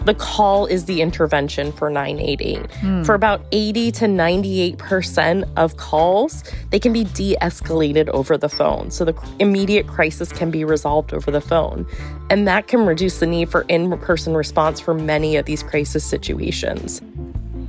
The 0.05 0.15
call 0.15 0.67
is 0.67 0.87
the 0.87 1.03
intervention 1.03 1.73
for 1.73 1.91
988. 1.91 2.73
Hmm. 2.73 3.03
For 3.03 3.15
about 3.15 3.45
80 3.53 3.93
to 3.93 4.05
98% 4.07 5.49
of 5.57 5.77
calls, 5.77 6.43
they 6.71 6.79
can 6.79 6.93
be 6.93 7.05
de 7.05 7.37
escalated 7.43 8.09
over 8.09 8.39
the 8.39 8.49
phone. 8.49 8.91
So 8.91 9.05
the 9.05 9.15
immediate 9.39 9.87
crisis 9.87 10.33
can 10.33 10.51
be 10.51 10.65
resolved 10.65 11.13
over 11.13 11.31
the 11.31 11.41
phone. 11.41 11.87
And 12.31 12.49
that 12.49 12.67
can 12.67 12.87
reduce 12.87 13.19
the 13.19 13.27
need 13.27 13.51
for 13.51 13.63
in 13.69 13.91
person 13.99 14.35
response 14.35 14.81
for 14.81 14.95
many 14.95 15.37
of 15.37 15.45
these 15.45 15.63
crisis 15.63 16.05
situations. 16.05 17.03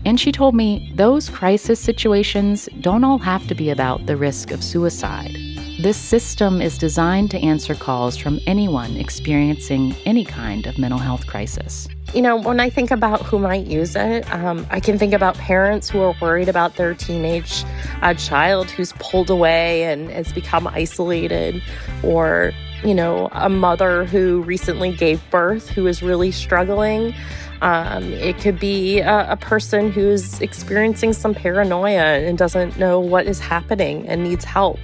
And 0.05 0.19
she 0.19 0.31
told 0.31 0.55
me 0.55 0.91
those 0.95 1.29
crisis 1.29 1.79
situations 1.79 2.67
don't 2.79 3.03
all 3.03 3.19
have 3.19 3.45
to 3.47 3.55
be 3.55 3.69
about 3.69 4.05
the 4.05 4.15
risk 4.15 4.51
of 4.51 4.63
suicide. 4.63 5.50
This 5.81 5.97
system 5.97 6.61
is 6.61 6.77
designed 6.77 7.31
to 7.31 7.39
answer 7.39 7.73
calls 7.73 8.15
from 8.15 8.39
anyone 8.45 8.97
experiencing 8.97 9.95
any 10.05 10.23
kind 10.23 10.67
of 10.67 10.77
mental 10.77 10.99
health 10.99 11.25
crisis. 11.25 11.87
You 12.13 12.21
know, 12.21 12.35
when 12.35 12.59
I 12.59 12.69
think 12.69 12.91
about 12.91 13.23
who 13.23 13.39
might 13.39 13.65
use 13.65 13.95
it, 13.95 14.31
um, 14.31 14.67
I 14.69 14.79
can 14.79 14.99
think 14.99 15.11
about 15.11 15.33
parents 15.39 15.89
who 15.89 15.99
are 16.01 16.13
worried 16.21 16.49
about 16.49 16.75
their 16.75 16.93
teenage 16.93 17.63
uh, 18.03 18.13
child 18.13 18.69
who's 18.69 18.93
pulled 18.99 19.31
away 19.31 19.85
and 19.85 20.11
has 20.11 20.31
become 20.31 20.67
isolated, 20.67 21.63
or, 22.03 22.51
you 22.83 22.93
know, 22.93 23.29
a 23.31 23.49
mother 23.49 24.05
who 24.05 24.43
recently 24.43 24.93
gave 24.93 25.19
birth 25.31 25.67
who 25.67 25.87
is 25.87 26.03
really 26.03 26.29
struggling. 26.29 27.15
Um, 27.61 28.11
it 28.13 28.37
could 28.39 28.59
be 28.59 28.99
a, 28.99 29.31
a 29.31 29.37
person 29.37 29.91
who's 29.91 30.41
experiencing 30.41 31.13
some 31.13 31.35
paranoia 31.35 32.19
and 32.19 32.37
doesn't 32.37 32.77
know 32.79 32.99
what 32.99 33.27
is 33.27 33.39
happening 33.39 34.07
and 34.07 34.23
needs 34.23 34.43
help. 34.43 34.79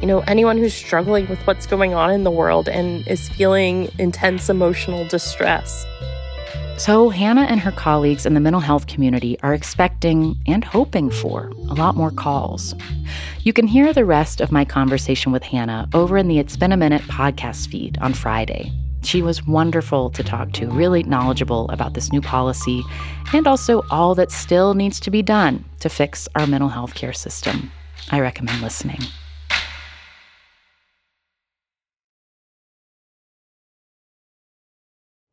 You 0.00 0.06
know, 0.06 0.20
anyone 0.20 0.56
who's 0.56 0.74
struggling 0.74 1.28
with 1.28 1.40
what's 1.46 1.66
going 1.66 1.92
on 1.94 2.12
in 2.12 2.22
the 2.22 2.30
world 2.30 2.68
and 2.68 3.06
is 3.08 3.28
feeling 3.28 3.90
intense 3.98 4.48
emotional 4.48 5.06
distress. 5.08 5.84
So, 6.78 7.10
Hannah 7.10 7.42
and 7.42 7.60
her 7.60 7.72
colleagues 7.72 8.24
in 8.24 8.32
the 8.32 8.40
mental 8.40 8.62
health 8.62 8.86
community 8.86 9.38
are 9.42 9.52
expecting 9.52 10.38
and 10.46 10.64
hoping 10.64 11.10
for 11.10 11.48
a 11.68 11.74
lot 11.74 11.94
more 11.94 12.10
calls. 12.10 12.74
You 13.40 13.52
can 13.52 13.66
hear 13.66 13.92
the 13.92 14.06
rest 14.06 14.40
of 14.40 14.50
my 14.50 14.64
conversation 14.64 15.30
with 15.30 15.42
Hannah 15.42 15.90
over 15.92 16.16
in 16.16 16.28
the 16.28 16.38
It's 16.38 16.56
Been 16.56 16.72
a 16.72 16.78
Minute 16.78 17.02
podcast 17.02 17.68
feed 17.68 17.98
on 18.00 18.14
Friday. 18.14 18.72
She 19.02 19.22
was 19.22 19.46
wonderful 19.46 20.10
to 20.10 20.22
talk 20.22 20.52
to, 20.52 20.68
really 20.68 21.02
knowledgeable 21.02 21.68
about 21.70 21.94
this 21.94 22.12
new 22.12 22.20
policy 22.20 22.82
and 23.32 23.46
also 23.46 23.82
all 23.90 24.14
that 24.14 24.30
still 24.30 24.74
needs 24.74 25.00
to 25.00 25.10
be 25.10 25.22
done 25.22 25.64
to 25.80 25.88
fix 25.88 26.28
our 26.34 26.46
mental 26.46 26.68
health 26.68 26.94
care 26.94 27.12
system. 27.12 27.72
I 28.10 28.20
recommend 28.20 28.60
listening. 28.60 29.00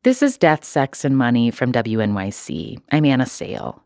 This 0.04 0.22
is 0.22 0.38
Death, 0.38 0.64
Sex, 0.64 1.04
and 1.04 1.18
Money 1.18 1.52
from 1.52 1.74
WNYC. 1.74 2.80
I'm 2.92 3.04
Anna 3.04 3.26
Sale. 3.26 3.84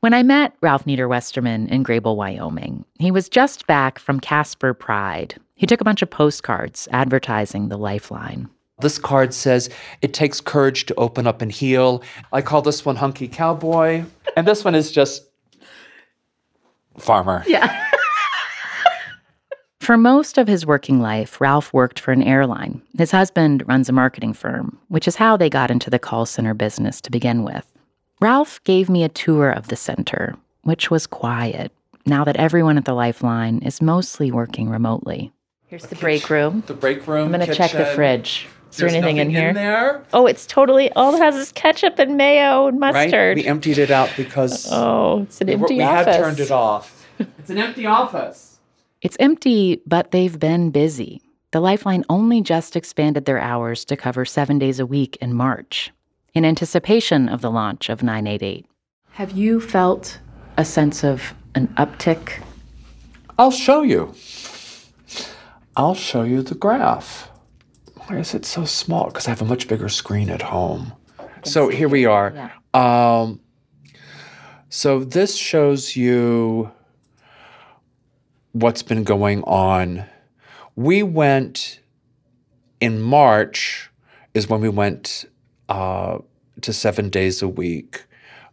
When 0.00 0.12
I 0.12 0.22
met 0.22 0.52
Ralph 0.60 0.86
Nieder 0.86 1.08
Westerman 1.08 1.68
in 1.68 1.82
Greybull, 1.82 2.16
Wyoming, 2.16 2.84
he 2.98 3.10
was 3.10 3.28
just 3.28 3.66
back 3.66 3.98
from 3.98 4.20
Casper 4.20 4.74
Pride. 4.74 5.36
He 5.54 5.66
took 5.66 5.80
a 5.80 5.84
bunch 5.84 6.02
of 6.02 6.10
postcards 6.10 6.86
advertising 6.92 7.68
the 7.68 7.78
Lifeline. 7.78 8.50
This 8.80 8.98
card 8.98 9.34
says, 9.34 9.70
It 10.02 10.14
takes 10.14 10.40
courage 10.40 10.86
to 10.86 10.94
open 10.94 11.26
up 11.26 11.42
and 11.42 11.50
heal. 11.50 12.02
I 12.32 12.42
call 12.42 12.62
this 12.62 12.84
one 12.84 12.96
Hunky 12.96 13.28
Cowboy. 13.28 14.04
And 14.36 14.46
this 14.46 14.64
one 14.64 14.74
is 14.74 14.92
just 14.92 15.28
Farmer. 16.98 17.44
Yeah. 17.46 17.84
For 19.80 19.96
most 19.96 20.36
of 20.36 20.48
his 20.48 20.66
working 20.66 21.00
life, 21.00 21.40
Ralph 21.40 21.72
worked 21.72 21.98
for 21.98 22.12
an 22.12 22.22
airline. 22.22 22.82
His 22.98 23.10
husband 23.10 23.66
runs 23.66 23.88
a 23.88 23.92
marketing 23.92 24.34
firm, 24.34 24.78
which 24.88 25.08
is 25.08 25.16
how 25.16 25.38
they 25.38 25.48
got 25.48 25.70
into 25.70 25.88
the 25.88 25.98
call 25.98 26.26
center 26.26 26.52
business 26.52 27.00
to 27.00 27.10
begin 27.10 27.42
with. 27.42 27.64
Ralph 28.20 28.62
gave 28.64 28.90
me 28.90 29.02
a 29.02 29.08
tour 29.08 29.50
of 29.50 29.68
the 29.68 29.76
center, 29.76 30.36
which 30.62 30.90
was 30.90 31.06
quiet, 31.06 31.72
now 32.04 32.22
that 32.24 32.36
everyone 32.36 32.76
at 32.76 32.84
the 32.84 32.92
Lifeline 32.92 33.60
is 33.60 33.80
mostly 33.80 34.30
working 34.30 34.68
remotely. 34.68 35.32
Here's 35.68 35.86
the 35.86 35.96
break 35.96 36.28
room. 36.28 36.64
The 36.66 36.74
break 36.74 37.06
room. 37.06 37.26
I'm 37.26 37.32
going 37.32 37.46
to 37.46 37.54
check 37.54 37.72
the 37.72 37.86
fridge. 37.86 38.46
Is 38.70 38.76
there 38.76 38.88
anything 38.88 39.16
in 39.16 39.30
here? 39.30 39.48
In 39.48 39.54
there? 39.54 40.04
Oh, 40.12 40.26
it's 40.26 40.46
totally 40.46 40.92
all 40.92 41.14
it 41.14 41.18
has 41.18 41.34
is 41.34 41.52
ketchup 41.52 41.98
and 41.98 42.16
mayo 42.16 42.66
and 42.68 42.78
mustard. 42.78 42.94
Right? 42.94 43.06
mustard. 43.06 43.36
We 43.38 43.46
emptied 43.46 43.78
it 43.78 43.90
out 43.90 44.10
because 44.16 44.68
oh, 44.72 45.22
it's 45.22 45.40
an 45.40 45.46
we, 45.48 45.54
were- 45.56 45.60
empty 45.62 45.74
we 45.76 45.82
office. 45.82 46.14
had 46.16 46.22
turned 46.22 46.40
it 46.40 46.50
off. 46.50 47.06
it's 47.38 47.50
an 47.50 47.58
empty 47.58 47.86
office. 47.86 48.58
It's 49.00 49.16
empty, 49.20 49.80
but 49.86 50.10
they've 50.10 50.38
been 50.38 50.70
busy. 50.70 51.22
The 51.52 51.60
Lifeline 51.60 52.04
only 52.10 52.42
just 52.42 52.76
expanded 52.76 53.24
their 53.24 53.38
hours 53.38 53.84
to 53.86 53.96
cover 53.96 54.24
seven 54.24 54.58
days 54.58 54.78
a 54.80 54.84
week 54.86 55.16
in 55.20 55.32
March, 55.34 55.90
in 56.34 56.44
anticipation 56.44 57.28
of 57.28 57.40
the 57.40 57.50
launch 57.50 57.88
of 57.88 58.02
988. 58.02 58.66
Have 59.12 59.32
you 59.32 59.60
felt 59.60 60.18
a 60.58 60.64
sense 60.64 61.04
of 61.04 61.32
an 61.54 61.68
uptick? 61.78 62.42
I'll 63.38 63.50
show 63.50 63.82
you. 63.82 64.14
I'll 65.76 65.94
show 65.94 66.22
you 66.24 66.42
the 66.42 66.54
graph. 66.56 67.27
Why 68.08 68.16
is 68.16 68.32
it 68.32 68.46
so 68.46 68.64
small? 68.64 69.08
Because 69.08 69.26
I 69.26 69.30
have 69.30 69.42
a 69.42 69.44
much 69.44 69.68
bigger 69.68 69.90
screen 69.90 70.30
at 70.30 70.40
home. 70.40 70.94
So 71.44 71.68
here 71.68 71.88
we 71.88 72.06
are. 72.06 72.52
Um, 72.72 73.40
so 74.70 75.04
this 75.04 75.36
shows 75.36 75.94
you 75.94 76.70
what's 78.52 78.82
been 78.82 79.04
going 79.04 79.42
on. 79.42 80.06
We 80.74 81.02
went 81.02 81.80
in 82.80 82.98
March, 83.02 83.90
is 84.32 84.48
when 84.48 84.62
we 84.62 84.70
went 84.70 85.26
uh, 85.68 86.18
to 86.62 86.72
seven 86.72 87.10
days 87.10 87.42
a 87.42 87.48
week, 87.48 88.06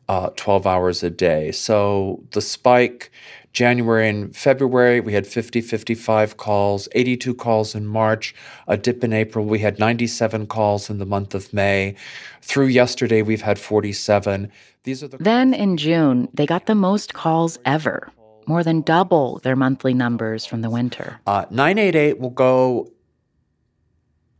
uh, 0.09 0.31
12 0.35 0.67
hours 0.67 1.01
a 1.01 1.09
day. 1.09 1.53
So 1.53 2.21
the 2.31 2.41
spike, 2.41 3.09
January 3.55 4.09
and 4.09 4.35
February, 4.35 4.99
we 4.99 5.13
had 5.13 5.25
50, 5.25 5.61
55 5.61 6.35
calls, 6.35 6.89
82 6.91 7.33
calls 7.33 7.73
in 7.73 7.87
March, 7.87 8.35
a 8.67 8.75
dip 8.75 9.01
in 9.01 9.13
April. 9.13 9.45
We 9.45 9.59
had 9.59 9.79
97 9.79 10.45
calls 10.47 10.89
in 10.89 10.97
the 10.99 11.05
month 11.05 11.33
of 11.33 11.53
May. 11.53 11.95
Through 12.41 12.67
yesterday, 12.67 13.21
we've 13.21 13.41
had 13.41 13.57
47. 13.57 14.51
These 14.83 15.03
are 15.03 15.07
the 15.07 15.17
Then 15.17 15.53
in 15.53 15.77
June, 15.77 16.27
they 16.33 16.45
got 16.45 16.65
the 16.65 16.75
most 16.75 17.13
calls 17.13 17.57
ever, 17.63 18.11
more 18.45 18.61
than 18.61 18.81
double 18.81 19.39
their 19.39 19.55
monthly 19.55 19.93
numbers 19.93 20.45
from 20.45 20.61
the 20.61 20.69
winter. 20.69 21.21
Uh, 21.25 21.45
988 21.49 22.19
will 22.19 22.31
go 22.31 22.91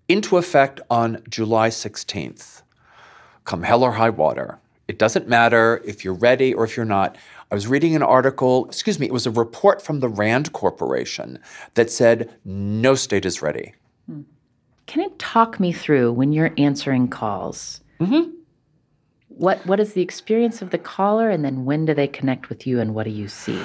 into 0.09 0.35
effect 0.35 0.81
on 0.89 1.23
July 1.29 1.69
16th. 1.69 2.63
Come 3.45 3.63
hell 3.63 3.81
or 3.81 3.93
high 3.93 4.09
water. 4.09 4.59
It 4.87 4.99
doesn't 4.99 5.27
matter 5.27 5.81
if 5.85 6.03
you're 6.03 6.13
ready 6.13 6.53
or 6.53 6.63
if 6.63 6.77
you're 6.77 6.85
not. 6.85 7.17
I 7.51 7.55
was 7.55 7.67
reading 7.67 7.95
an 7.95 8.03
article, 8.03 8.65
excuse 8.65 8.99
me, 8.99 9.05
it 9.05 9.13
was 9.13 9.27
a 9.27 9.31
report 9.31 9.81
from 9.81 9.99
the 9.99 10.09
RAND 10.09 10.51
Corporation 10.51 11.39
that 11.75 11.91
said 11.91 12.33
no 12.43 12.95
state 12.95 13.25
is 13.25 13.41
ready. 13.41 13.73
Can 14.87 15.01
you 15.01 15.09
talk 15.17 15.59
me 15.59 15.71
through 15.71 16.13
when 16.13 16.31
you're 16.31 16.53
answering 16.57 17.07
calls? 17.07 17.81
Mm-hmm. 17.99 18.31
What 19.29 19.65
what 19.65 19.79
is 19.79 19.93
the 19.93 20.01
experience 20.01 20.61
of 20.61 20.69
the 20.69 20.77
caller, 20.77 21.29
and 21.29 21.43
then 21.43 21.65
when 21.65 21.85
do 21.85 21.93
they 21.93 22.07
connect 22.07 22.49
with 22.49 22.65
you, 22.65 22.79
and 22.79 22.93
what 22.93 23.03
do 23.03 23.09
you 23.09 23.27
see? 23.27 23.59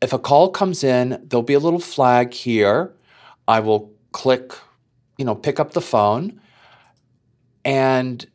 If 0.00 0.12
a 0.12 0.18
call 0.18 0.50
comes 0.50 0.84
in, 0.84 1.20
there'll 1.26 1.42
be 1.42 1.54
a 1.54 1.58
little 1.58 1.80
flag 1.80 2.32
here. 2.32 2.92
I 3.48 3.60
will 3.60 3.90
click, 4.12 4.52
you 5.18 5.24
know, 5.24 5.34
pick 5.34 5.58
up 5.58 5.72
the 5.72 5.80
phone, 5.80 6.40
and 7.64 8.26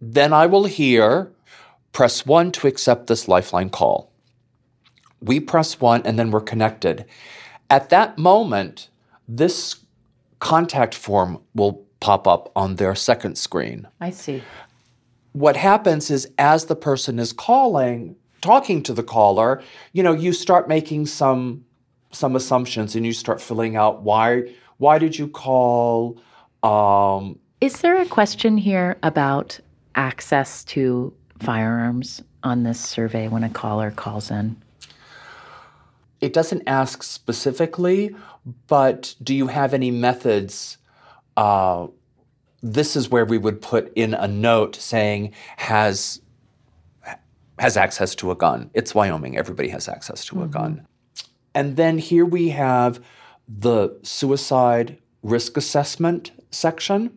then 0.00 0.32
I 0.32 0.46
will 0.46 0.64
hear 0.64 1.30
press 1.92 2.26
one 2.26 2.50
to 2.52 2.66
accept 2.66 3.06
this 3.06 3.28
lifeline 3.28 3.70
call. 3.70 4.10
We 5.24 5.40
press 5.40 5.80
one 5.80 6.02
and 6.04 6.18
then 6.18 6.30
we're 6.30 6.40
connected. 6.40 7.04
At 7.70 7.88
that 7.90 8.18
moment, 8.18 8.88
this 9.26 9.76
contact 10.38 10.94
form 10.94 11.40
will 11.54 11.82
pop 12.00 12.28
up 12.28 12.52
on 12.54 12.74
their 12.76 12.94
second 12.94 13.38
screen 13.38 13.88
I 13.98 14.10
see. 14.10 14.42
what 15.32 15.56
happens 15.56 16.10
is 16.10 16.28
as 16.36 16.66
the 16.66 16.76
person 16.76 17.18
is 17.18 17.32
calling 17.32 18.14
talking 18.42 18.82
to 18.82 18.92
the 18.92 19.02
caller 19.02 19.62
you 19.94 20.02
know 20.02 20.12
you 20.12 20.34
start 20.34 20.68
making 20.68 21.06
some 21.06 21.64
some 22.12 22.36
assumptions 22.36 22.94
and 22.94 23.06
you 23.06 23.12
start 23.14 23.40
filling 23.40 23.74
out 23.74 24.02
why 24.02 24.42
why 24.76 24.98
did 24.98 25.16
you 25.18 25.26
call 25.28 26.18
um, 26.62 27.38
Is 27.62 27.80
there 27.80 27.98
a 27.98 28.06
question 28.06 28.58
here 28.58 28.98
about 29.02 29.58
access 29.94 30.62
to 30.64 31.14
firearms 31.40 32.22
on 32.42 32.64
this 32.64 32.78
survey 32.80 33.28
when 33.28 33.44
a 33.44 33.48
caller 33.50 33.90
calls 33.90 34.30
in? 34.30 34.56
It 36.24 36.32
doesn't 36.32 36.62
ask 36.66 37.02
specifically 37.02 38.14
but 38.66 39.14
do 39.22 39.34
you 39.34 39.46
have 39.46 39.74
any 39.74 39.90
methods 39.90 40.78
uh, 41.36 41.86
this 42.62 42.96
is 42.96 43.10
where 43.10 43.24
we 43.24 43.38
would 43.38 43.60
put 43.60 43.92
in 43.94 44.14
a 44.14 44.26
note 44.26 44.74
saying 44.76 45.32
has 45.56 46.20
has 47.58 47.76
access 47.76 48.14
to 48.16 48.30
a 48.30 48.34
gun. 48.34 48.70
It's 48.74 48.94
wyoming. 48.94 49.36
Everybody 49.36 49.68
has 49.68 49.88
access 49.88 50.24
to 50.26 50.42
a 50.42 50.48
gun. 50.48 50.86
And 51.54 51.76
then 51.76 51.98
here 51.98 52.24
we 52.24 52.48
have 52.48 53.04
the 53.46 53.96
suicide 54.02 54.98
risk 55.22 55.56
assessment 55.56 56.32
section 56.50 57.16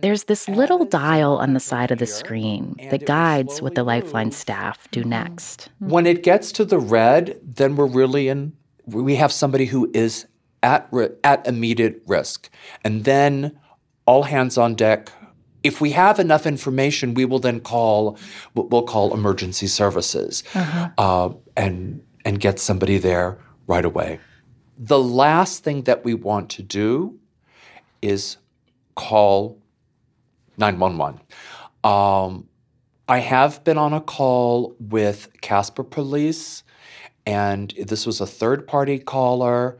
There's 0.00 0.24
this 0.24 0.48
little 0.48 0.84
dial 0.84 1.36
on 1.36 1.54
the 1.54 1.60
side 1.60 1.90
of 1.90 1.98
the 1.98 2.06
screen 2.06 2.76
that 2.90 3.06
guides 3.06 3.62
what 3.62 3.74
the 3.74 3.82
Lifeline 3.82 4.32
staff 4.32 4.88
do 4.90 5.00
mm-hmm. 5.00 5.10
next. 5.10 5.70
Mm-hmm. 5.82 5.90
When 5.90 6.06
it 6.06 6.22
gets 6.22 6.52
to 6.52 6.64
the 6.64 6.78
red, 6.78 7.38
then 7.42 7.76
we're 7.76 7.86
really 7.86 8.28
in. 8.28 8.52
We 8.86 9.16
have 9.16 9.32
somebody 9.32 9.66
who 9.66 9.90
is 9.94 10.26
at 10.62 10.92
at 11.22 11.46
immediate 11.46 12.02
risk, 12.06 12.50
and 12.84 13.04
then 13.04 13.58
all 14.06 14.24
hands 14.24 14.58
on 14.58 14.74
deck. 14.74 15.10
If 15.62 15.80
we 15.80 15.92
have 15.92 16.18
enough 16.18 16.46
information, 16.46 17.14
we 17.14 17.24
will 17.24 17.38
then 17.38 17.60
call. 17.60 18.18
We'll 18.54 18.66
we'll 18.68 18.82
call 18.82 19.14
emergency 19.14 19.66
services, 19.66 20.44
uh-huh. 20.54 20.90
uh, 20.98 21.30
and 21.56 22.02
and 22.24 22.40
get 22.40 22.58
somebody 22.58 22.98
there 22.98 23.38
right 23.66 23.84
away. 23.84 24.20
The 24.76 24.98
last 24.98 25.64
thing 25.64 25.82
that 25.82 26.04
we 26.04 26.14
want 26.14 26.50
to 26.50 26.62
do 26.62 27.18
is 28.02 28.36
call 28.94 29.58
911. 30.56 31.20
Um, 31.82 32.48
I 33.08 33.18
have 33.18 33.62
been 33.64 33.76
on 33.76 33.92
a 33.92 34.00
call 34.00 34.74
with 34.80 35.28
Casper 35.40 35.84
Police, 35.84 36.62
and 37.26 37.74
this 37.86 38.06
was 38.06 38.20
a 38.20 38.26
third 38.26 38.66
party 38.66 38.98
caller 38.98 39.78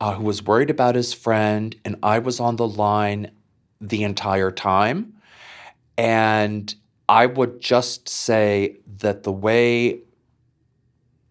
uh, 0.00 0.14
who 0.14 0.24
was 0.24 0.42
worried 0.42 0.70
about 0.70 0.94
his 0.94 1.12
friend, 1.12 1.76
and 1.84 1.96
I 2.02 2.18
was 2.18 2.40
on 2.40 2.56
the 2.56 2.66
line 2.66 3.30
the 3.80 4.04
entire 4.04 4.50
time. 4.50 5.14
And 5.98 6.74
I 7.08 7.26
would 7.26 7.60
just 7.60 8.08
say 8.08 8.78
that 8.98 9.22
the 9.22 9.32
way 9.32 10.00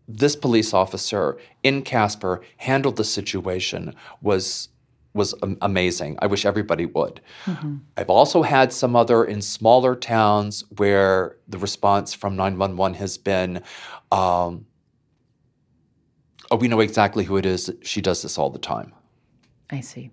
this 0.08 0.36
police 0.36 0.74
officer 0.74 1.38
in 1.64 1.82
Casper 1.82 2.42
handled 2.58 2.98
the 2.98 3.04
situation 3.04 3.96
was 4.22 4.70
was 5.14 5.34
amazing. 5.62 6.18
I 6.22 6.28
wish 6.28 6.46
everybody 6.46 6.86
would. 6.86 7.20
I've 7.98 8.10
also 8.10 8.44
had 8.44 8.72
some 8.72 8.96
other 8.96 9.26
in 9.26 9.42
smaller 9.42 9.96
towns 9.96 10.64
where 10.78 11.38
the 11.48 11.58
response 11.58 12.14
from 12.14 12.36
911 12.36 12.98
has 12.98 13.18
been, 13.18 13.62
um, 14.12 14.66
oh, 16.50 16.56
we 16.56 16.68
know 16.68 16.80
exactly 16.80 17.26
who 17.26 17.38
it 17.38 17.46
is. 17.46 17.70
She 17.82 18.02
does 18.02 18.22
this 18.22 18.38
all 18.38 18.50
the 18.50 18.60
time. 18.60 18.94
I 19.70 19.82
see. 19.82 20.12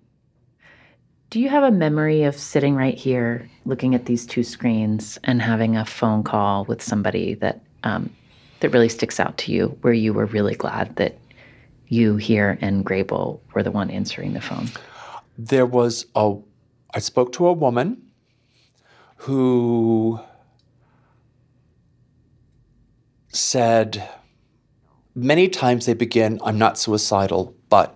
Do 1.29 1.39
you 1.39 1.47
have 1.49 1.63
a 1.63 1.71
memory 1.71 2.23
of 2.23 2.35
sitting 2.35 2.75
right 2.75 2.97
here 2.97 3.49
looking 3.65 3.93
at 3.93 4.05
these 4.05 4.25
two 4.25 4.43
screens 4.43 5.19
and 5.23 5.41
having 5.41 5.77
a 5.77 5.85
phone 5.85 6.23
call 6.23 6.65
with 6.65 6.81
somebody 6.81 7.35
that 7.35 7.61
um, 7.83 8.09
that 8.59 8.69
really 8.69 8.89
sticks 8.89 9.19
out 9.19 9.37
to 9.37 9.51
you 9.53 9.77
where 9.81 9.93
you 9.93 10.13
were 10.13 10.25
really 10.25 10.55
glad 10.55 10.95
that 10.97 11.17
you 11.87 12.17
here 12.17 12.57
and 12.61 12.85
Greybull 12.85 13.39
were 13.53 13.63
the 13.63 13.71
one 13.71 13.89
answering 13.89 14.33
the 14.33 14.41
phone? 14.41 14.69
There 15.41 15.65
was 15.65 16.05
a, 16.15 16.35
I 16.93 16.99
spoke 16.99 17.31
to 17.33 17.47
a 17.47 17.53
woman 17.53 18.11
who 19.23 20.19
said, 23.29 24.05
many 25.15 25.47
times 25.47 25.85
they 25.85 25.93
begin, 25.93 26.41
I'm 26.43 26.57
not 26.57 26.77
suicidal, 26.77 27.55
but 27.69 27.95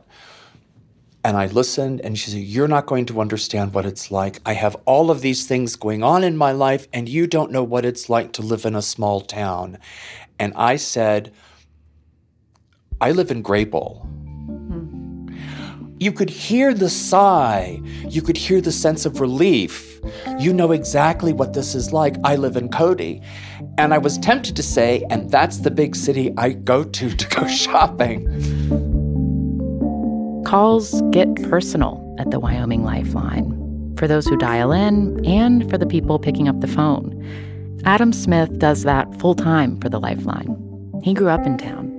and 1.26 1.36
I 1.36 1.48
listened, 1.48 2.00
and 2.02 2.18
she 2.18 2.32
said, 2.32 2.42
You're 2.42 2.68
not 2.68 2.86
going 2.86 3.06
to 3.08 3.20
understand 3.20 3.74
what 3.74 3.86
it's 3.86 4.12
like. 4.12 4.40
I 4.46 4.54
have 4.54 4.76
all 4.86 5.12
of 5.12 5.22
these 5.22 5.46
things 5.46 5.76
going 5.78 6.04
on 6.04 6.24
in 6.24 6.36
my 6.38 6.52
life, 6.52 6.88
and 6.94 7.08
you 7.08 7.28
don't 7.28 7.52
know 7.52 7.64
what 7.64 7.86
it's 7.86 8.10
like 8.10 8.34
to 8.34 8.42
live 8.42 8.66
in 8.66 8.76
a 8.76 8.82
small 8.82 9.22
town. 9.22 9.78
And 10.38 10.54
I 10.56 10.76
said, 10.76 11.34
I 13.00 13.12
live 13.12 13.32
in 13.32 13.42
Greybull. 13.42 14.23
You 16.04 16.12
could 16.12 16.30
hear 16.30 16.74
the 16.74 16.90
sigh. 16.90 17.80
You 18.10 18.22
could 18.22 18.36
hear 18.36 18.60
the 18.60 18.74
sense 18.74 19.06
of 19.06 19.22
relief. 19.22 20.02
You 20.38 20.52
know 20.52 20.74
exactly 20.74 21.32
what 21.32 21.54
this 21.54 21.76
is 21.76 21.94
like. 21.94 22.18
I 22.26 22.36
live 22.36 22.58
in 22.58 22.68
Cody. 22.68 23.22
And 23.78 23.94
I 23.94 24.00
was 24.00 24.18
tempted 24.18 24.58
to 24.58 24.64
say, 24.64 25.06
and 25.10 25.32
that's 25.32 25.60
the 25.60 25.72
big 25.72 25.96
city 25.96 26.34
I 26.38 26.50
go 26.50 26.84
to 26.84 27.16
to 27.16 27.28
go 27.30 27.48
shopping. 27.48 28.28
Calls 30.46 31.02
get 31.12 31.34
personal 31.50 32.16
at 32.20 32.32
the 32.32 32.40
Wyoming 32.40 32.84
Lifeline. 32.84 33.50
For 33.96 34.04
for 34.04 34.08
those 34.10 34.28
who 34.28 34.36
dial 34.36 34.74
in, 34.74 35.26
and 35.26 35.70
for 35.70 35.78
the 35.78 35.86
people 35.86 36.20
picking 36.20 36.50
up 36.50 36.60
the 36.60 36.68
phone. 36.68 37.08
Adam 37.86 38.12
Smith 38.12 38.60
does 38.60 38.84
that 38.84 39.08
full 39.22 39.36
time 39.36 39.80
for 39.80 39.88
the 39.88 40.02
Lifeline. 40.02 40.54
He 41.02 41.14
grew 41.14 41.30
up 41.30 41.46
in 41.46 41.58
town. 41.58 41.90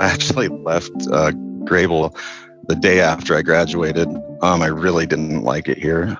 I 0.00 0.06
actually 0.06 0.48
left 0.48 0.90
uh, 1.12 1.32
Greybull 1.64 2.16
the 2.70 2.76
day 2.76 3.00
after 3.00 3.34
I 3.34 3.42
graduated. 3.42 4.06
Um, 4.42 4.62
I 4.62 4.68
really 4.68 5.04
didn't 5.04 5.42
like 5.42 5.68
it 5.68 5.76
here. 5.76 6.16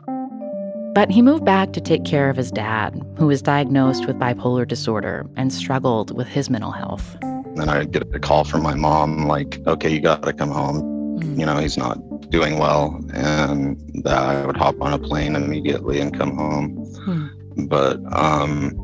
But 0.93 1.09
he 1.09 1.23
moved 1.23 1.45
back 1.45 1.73
to 1.75 1.81
take 1.81 2.05
care 2.05 2.29
of 2.29 2.37
his 2.37 2.51
dad, 2.51 3.01
who 3.17 3.29
was 3.29 3.41
diagnosed 3.41 4.05
with 4.09 4.19
bipolar 4.19 4.67
disorder 4.67 5.25
and 5.37 5.53
struggled 5.53 6.17
with 6.17 6.27
his 6.27 6.51
mental 6.51 6.73
health. 6.73 7.17
Then 7.55 7.69
I'd 7.69 7.93
get 7.93 8.03
a 8.13 8.19
call 8.19 8.43
from 8.43 8.65
my 8.65 8.75
mom, 8.75 9.29
like, 9.29 9.61
okay, 9.69 9.91
you 9.91 10.01
got 10.01 10.25
to 10.25 10.33
come 10.33 10.51
home. 10.51 10.83
Mm. 11.21 11.39
You 11.39 11.47
know, 11.47 11.59
he's 11.59 11.79
not 11.79 11.99
doing 12.31 12.59
well. 12.59 13.01
And 13.15 13.81
that 14.03 14.19
I 14.19 14.45
would 14.45 14.57
hop 14.57 14.75
on 14.81 14.93
a 14.93 14.99
plane 14.99 15.37
immediately 15.37 16.01
and 16.01 16.17
come 16.17 16.37
home. 16.37 16.85
Hmm. 17.05 17.67
But 17.69 18.01
um, 18.13 18.75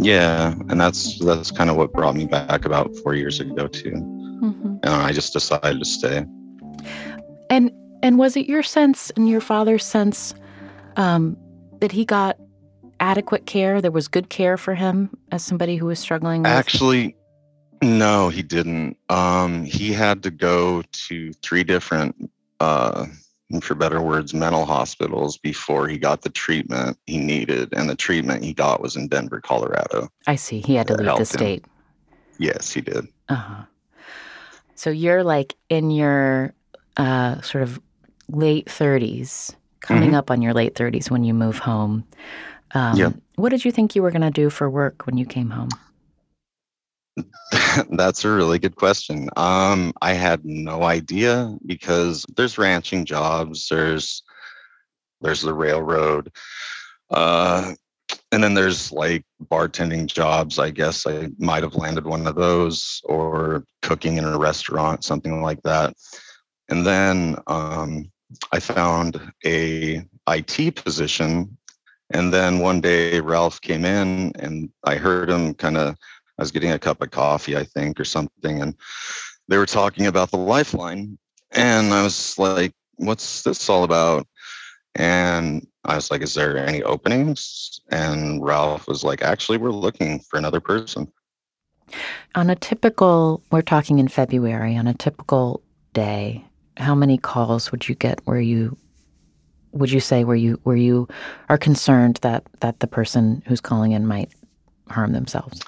yeah, 0.00 0.54
and 0.68 0.80
that's 0.80 1.20
that's 1.20 1.52
kind 1.52 1.70
of 1.70 1.76
what 1.76 1.92
brought 1.92 2.16
me 2.16 2.26
back 2.26 2.64
about 2.64 2.94
four 3.04 3.14
years 3.14 3.38
ago 3.38 3.68
too. 3.68 3.92
Mhm. 3.92 4.80
And 4.82 4.92
I 4.92 5.12
just 5.12 5.32
decided 5.32 5.78
to 5.78 5.84
stay. 5.84 6.24
And 7.52 7.70
and 8.02 8.18
was 8.18 8.34
it 8.34 8.48
your 8.48 8.62
sense 8.62 9.10
and 9.10 9.28
your 9.28 9.42
father's 9.42 9.84
sense 9.84 10.34
um, 10.96 11.36
that 11.80 11.92
he 11.92 12.06
got 12.06 12.38
adequate 12.98 13.44
care? 13.44 13.82
There 13.82 13.90
was 13.90 14.08
good 14.08 14.30
care 14.30 14.56
for 14.56 14.74
him 14.74 15.10
as 15.30 15.44
somebody 15.44 15.76
who 15.76 15.84
was 15.84 16.00
struggling 16.00 16.42
with. 16.42 16.50
Actually, 16.50 17.14
no, 17.82 18.30
he 18.30 18.42
didn't. 18.42 18.96
Um, 19.10 19.64
he 19.64 19.92
had 19.92 20.22
to 20.22 20.30
go 20.30 20.82
to 21.08 21.32
three 21.42 21.62
different, 21.62 22.30
uh, 22.58 23.04
for 23.60 23.74
better 23.74 24.00
words, 24.00 24.32
mental 24.32 24.64
hospitals 24.64 25.36
before 25.36 25.88
he 25.88 25.98
got 25.98 26.22
the 26.22 26.30
treatment 26.30 26.96
he 27.06 27.18
needed, 27.18 27.68
and 27.74 27.90
the 27.90 27.94
treatment 27.94 28.42
he 28.42 28.54
got 28.54 28.80
was 28.80 28.96
in 28.96 29.08
Denver, 29.08 29.42
Colorado. 29.42 30.08
I 30.26 30.36
see. 30.36 30.60
He 30.60 30.74
had 30.74 30.86
to 30.86 30.94
leave 30.94 31.00
the 31.00 31.04
helped 31.04 31.20
him. 31.20 31.26
state. 31.26 31.64
Yes, 32.38 32.72
he 32.72 32.80
did. 32.80 33.08
Uh-huh. 33.28 33.64
So 34.74 34.88
you're 34.88 35.22
like 35.22 35.54
in 35.68 35.90
your 35.90 36.54
uh, 36.96 37.40
sort 37.40 37.62
of 37.62 37.80
late 38.28 38.66
30s, 38.66 39.54
coming 39.80 40.10
Mhm. 40.10 40.14
up 40.14 40.30
on 40.30 40.42
your 40.42 40.54
late 40.54 40.74
30s 40.74 41.10
when 41.10 41.24
you 41.24 41.34
move 41.34 41.58
home. 41.58 42.04
Um, 42.74 42.96
Yep. 42.98 43.14
What 43.36 43.48
did 43.48 43.64
you 43.64 43.72
think 43.72 43.94
you 43.96 44.02
were 44.02 44.10
going 44.10 44.22
to 44.22 44.30
do 44.30 44.50
for 44.50 44.68
work 44.70 45.06
when 45.06 45.16
you 45.16 45.24
came 45.26 45.50
home? 45.50 45.70
That's 47.90 48.24
a 48.24 48.30
really 48.30 48.58
good 48.58 48.76
question. 48.76 49.28
Um, 49.36 49.92
I 50.00 50.12
had 50.12 50.44
no 50.44 50.84
idea 50.84 51.56
because 51.66 52.24
there's 52.36 52.58
ranching 52.58 53.04
jobs, 53.04 53.68
there's 53.68 54.22
there's 55.20 55.42
the 55.42 55.54
railroad, 55.54 56.32
uh, 57.10 57.74
and 58.32 58.42
then 58.42 58.54
there's 58.54 58.90
like 58.90 59.24
bartending 59.50 60.06
jobs. 60.06 60.58
I 60.58 60.70
guess 60.70 61.06
I 61.06 61.28
might 61.38 61.62
have 61.62 61.76
landed 61.76 62.06
one 62.06 62.26
of 62.26 62.34
those, 62.34 63.00
or 63.04 63.64
cooking 63.82 64.16
in 64.18 64.24
a 64.24 64.38
restaurant, 64.38 65.04
something 65.04 65.42
like 65.42 65.62
that. 65.62 65.94
And 66.72 66.86
then 66.86 67.36
um, 67.48 68.10
I 68.50 68.58
found 68.58 69.20
a 69.44 70.02
IT 70.26 70.74
position, 70.76 71.58
and 72.08 72.32
then 72.32 72.60
one 72.60 72.80
day 72.80 73.20
Ralph 73.20 73.60
came 73.60 73.84
in, 73.84 74.32
and 74.36 74.70
I 74.82 74.94
heard 74.94 75.28
him 75.28 75.52
kind 75.52 75.76
of 75.76 75.94
I 76.38 76.42
was 76.42 76.50
getting 76.50 76.70
a 76.72 76.78
cup 76.78 77.02
of 77.02 77.10
coffee, 77.10 77.58
I 77.58 77.64
think, 77.64 78.00
or 78.00 78.06
something, 78.06 78.62
and 78.62 78.74
they 79.48 79.58
were 79.58 79.66
talking 79.66 80.06
about 80.06 80.30
the 80.30 80.38
lifeline. 80.38 81.18
And 81.50 81.92
I 81.92 82.02
was 82.04 82.38
like, 82.38 82.72
what's 82.96 83.42
this 83.42 83.68
all 83.68 83.84
about? 83.84 84.26
And 84.94 85.66
I 85.84 85.96
was 85.96 86.10
like, 86.10 86.22
is 86.22 86.32
there 86.32 86.56
any 86.56 86.82
openings? 86.82 87.82
And 87.90 88.42
Ralph 88.42 88.88
was 88.88 89.04
like, 89.04 89.20
actually, 89.20 89.58
we're 89.58 89.72
looking 89.72 90.20
for 90.20 90.38
another 90.38 90.60
person. 90.60 91.12
On 92.34 92.48
a 92.48 92.56
typical, 92.56 93.42
we're 93.50 93.60
talking 93.60 93.98
in 93.98 94.08
February, 94.08 94.74
on 94.78 94.86
a 94.86 94.94
typical 94.94 95.60
day, 95.92 96.46
how 96.76 96.94
many 96.94 97.18
calls 97.18 97.70
would 97.70 97.88
you 97.88 97.94
get 97.94 98.20
where 98.24 98.40
you 98.40 98.76
would 99.72 99.90
you 99.90 100.00
say 100.00 100.24
where 100.24 100.36
you 100.36 100.60
where 100.64 100.76
you 100.76 101.08
are 101.48 101.58
concerned 101.58 102.18
that 102.22 102.44
that 102.60 102.80
the 102.80 102.86
person 102.86 103.42
who's 103.46 103.60
calling 103.60 103.92
in 103.92 104.06
might 104.06 104.30
harm 104.88 105.12
themselves? 105.12 105.60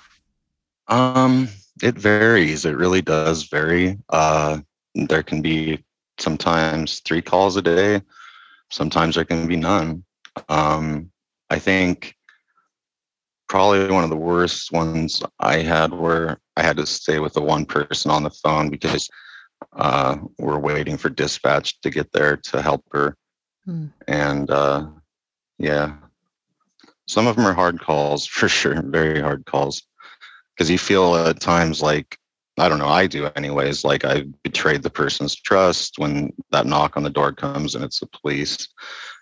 Um, 0.89 1.49
it 1.83 1.95
varies. 1.95 2.65
It 2.65 2.77
really 2.77 3.03
does 3.03 3.45
vary. 3.45 3.99
Uh, 4.11 4.61
there 4.95 5.23
can 5.23 5.41
be 5.41 5.83
sometimes 6.19 7.01
three 7.01 7.23
calls 7.23 7.57
a 7.57 7.63
day. 7.63 8.03
Sometimes 8.71 9.15
there 9.15 9.25
can 9.25 9.47
be 9.47 9.57
none. 9.57 10.05
Um, 10.49 11.11
I 11.51 11.59
think 11.59 12.15
probably 13.49 13.91
one 13.91 14.05
of 14.05 14.11
the 14.11 14.17
worst 14.17 14.73
ones 14.73 15.23
I 15.41 15.59
had 15.59 15.93
where 15.93 16.41
I 16.57 16.63
had 16.63 16.77
to 16.77 16.87
stay 16.87 17.19
with 17.19 17.35
the 17.35 17.43
one 17.43 17.65
person 17.65 18.11
on 18.11 18.23
the 18.23 18.31
phone 18.31 18.69
because 18.69 19.09
uh, 19.73 20.17
we're 20.39 20.59
waiting 20.59 20.97
for 20.97 21.09
dispatch 21.09 21.81
to 21.81 21.91
get 21.91 22.13
there 22.13 22.37
to 22.37 22.63
help 22.63 22.85
her. 22.93 23.17
Hmm. 23.65 23.87
And 24.07 24.51
uh, 24.51 24.87
yeah, 25.59 25.97
some 27.09 27.27
of 27.27 27.37
them 27.37 27.47
are 27.47 27.55
hard 27.55 27.81
calls 27.81 28.27
for 28.39 28.49
sure, 28.49 28.83
very 28.83 29.21
hard 29.21 29.47
calls 29.47 29.83
because 30.55 30.71
you 30.71 30.79
feel 30.79 31.17
at 31.17 31.41
times 31.41 31.83
like 31.83 32.19
I 32.57 32.69
don't 32.69 32.79
know, 32.79 32.89
I 32.89 33.09
do 33.09 33.29
anyways, 33.35 33.85
like 33.85 34.05
I 34.05 34.27
betrayed 34.45 34.85
the 34.85 34.91
person's 34.91 35.35
trust 35.35 35.99
when 35.99 36.33
that 36.53 36.67
knock 36.67 36.97
on 36.97 37.03
the 37.03 37.11
door 37.11 37.33
comes 37.33 37.75
and 37.75 37.83
it's 37.85 37.99
the 37.99 38.07
police. 38.07 38.69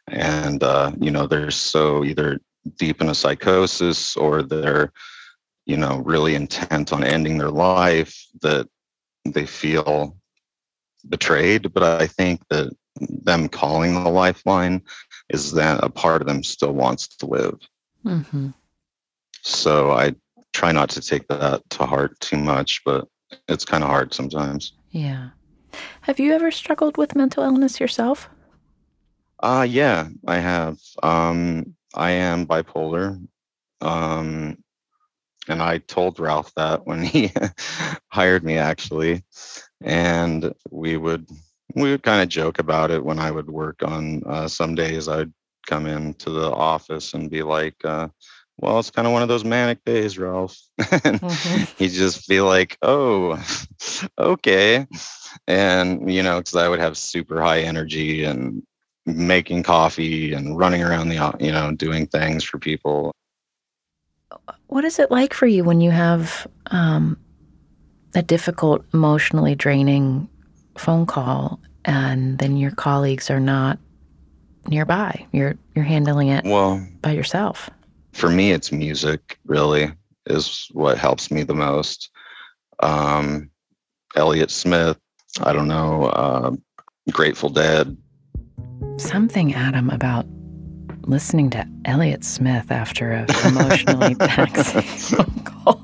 And 0.09 0.63
uh, 0.63 0.93
you 1.01 1.11
know, 1.11 1.27
they're 1.27 1.51
so 1.51 2.05
either 2.05 2.41
deep 2.79 3.01
in 3.01 3.09
a 3.09 3.15
psychosis 3.15 4.17
or 4.17 4.43
they're, 4.43 4.93
you 5.65 5.77
know, 5.77 6.03
really 6.05 6.35
intent 6.35 6.93
on 6.93 7.05
ending 7.05 7.39
their 7.39 7.51
life 7.51 8.15
that 8.43 8.69
they 9.25 9.47
feel 9.47 10.17
betrayed. 11.09 11.73
But 11.73 11.83
I 11.83 12.07
think 12.07 12.41
that 12.49 12.73
them 13.01 13.49
calling 13.49 13.95
the 13.95 14.11
lifeline 14.11 14.83
is 15.31 15.53
that 15.53 15.83
a 15.83 15.89
part 15.89 16.23
of 16.23 16.29
them 16.29 16.43
still 16.43 16.73
wants 16.73 17.09
to 17.09 17.27
live. 17.27 17.59
Mm-hmm. 18.05 18.49
So 19.43 19.93
I 19.93 20.15
try 20.53 20.73
not 20.73 20.91
to 20.91 21.01
take 21.01 21.27
that 21.29 21.69
to 21.71 21.87
heart 21.87 22.19
too 22.21 22.37
much, 22.37 22.83
but 22.85 23.09
it's 23.49 23.65
kind 23.65 23.83
of 23.83 23.91
hard 23.91 24.13
sometimes. 24.15 24.73
Yeah. 24.91 25.31
Have 26.03 26.21
you 26.21 26.33
ever 26.33 26.51
struggled 26.51 26.97
with 26.97 27.17
mental 27.17 27.43
illness 27.43 27.81
yourself? 27.81 28.29
Uh 29.43 29.67
yeah, 29.69 30.09
I 30.27 30.39
have. 30.39 30.79
Um 31.03 31.75
I 31.95 32.11
am 32.11 32.47
bipolar. 32.47 33.27
Um 33.81 34.59
and 35.49 35.61
I 35.61 35.79
told 35.79 36.21
Ralph 36.21 36.53
that 36.55 36.87
when 36.87 37.03
he 37.03 37.33
hired 38.09 38.45
me 38.45 38.59
actually. 38.59 39.25
And 39.85 40.55
we 40.71 40.97
would 40.97 41.29
we 41.75 41.91
would 41.91 42.03
kind 42.03 42.23
of 42.23 42.29
joke 42.29 42.59
about 42.59 42.91
it 42.91 43.05
when 43.05 43.19
I 43.19 43.31
would 43.31 43.51
work 43.51 43.83
on 43.83 44.23
uh, 44.27 44.49
some 44.49 44.75
days 44.75 45.09
I'd 45.09 45.33
come 45.67 45.87
into 45.87 46.31
the 46.31 46.51
office 46.51 47.15
and 47.15 47.31
be 47.31 47.43
like 47.43 47.77
uh 47.85 48.09
well, 48.59 48.79
it's 48.79 48.91
kind 48.91 49.07
of 49.07 49.13
one 49.13 49.23
of 49.23 49.29
those 49.29 49.45
manic 49.45 49.85
days, 49.85 50.19
Ralph. 50.19 50.57
and 51.05 51.21
Mhm. 51.21 51.81
you 51.81 51.89
just 51.89 52.29
be 52.29 52.41
like, 52.41 52.77
oh, 52.83 53.43
okay. 54.19 54.87
And, 55.49 56.13
you 56.13 56.23
know, 56.23 56.39
because 56.39 56.55
I 56.55 56.69
would 56.69 56.79
have 56.79 56.97
super 56.97 57.41
high 57.41 57.61
energy 57.61 58.25
and 58.25 58.63
making 59.05 59.65
coffee 59.65 60.33
and 60.33 60.57
running 60.57 60.83
around 60.83 61.09
the, 61.09 61.35
you 61.41 61.51
know, 61.51 61.73
doing 61.73 62.07
things 62.07 62.45
for 62.45 62.59
people. 62.59 63.13
What 64.69 64.85
is 64.85 64.99
it 64.99 65.11
like 65.11 65.35
for 65.35 65.47
you 65.47 65.65
when 65.65 65.81
you 65.81 65.91
have 65.91 66.47
um, 66.71 67.19
a 68.15 68.23
difficult, 68.23 68.85
emotionally 68.95 69.55
draining 69.55 70.29
phone 70.79 71.07
call, 71.07 71.61
and 71.85 72.39
then 72.39 72.57
your 72.57 72.71
colleagues 72.73 73.31
are 73.31 73.41
not 73.41 73.79
nearby? 74.69 75.27
You're 75.33 75.55
you're 75.75 75.85
handling 75.85 76.29
it 76.29 76.45
Well, 76.45 76.87
by 77.01 77.13
yourself. 77.13 77.71
for 78.13 78.31
me, 78.31 78.53
it's 78.53 78.71
music, 78.73 79.39
really, 79.47 79.91
is 80.27 80.69
what 80.73 80.99
helps 80.99 81.31
me 81.31 81.43
the 81.43 81.55
most. 81.55 82.11
Um, 82.81 83.51
Elliott 84.17 84.51
Smith, 84.51 84.99
I 85.43 85.53
don't 85.53 85.69
know, 85.69 86.05
uh, 86.07 86.51
Grateful 87.11 87.49
Dead. 87.49 87.97
Something, 88.99 89.55
Adam, 89.55 89.89
about 89.91 90.27
listening 91.07 91.51
to 91.51 91.67
Elliott 91.87 92.23
Smith 92.25 92.71
after 92.71 93.13
a 93.13 93.27
emotionally 93.49 94.15
taxing 94.21 94.83
phone 94.83 95.45
call. 95.45 95.81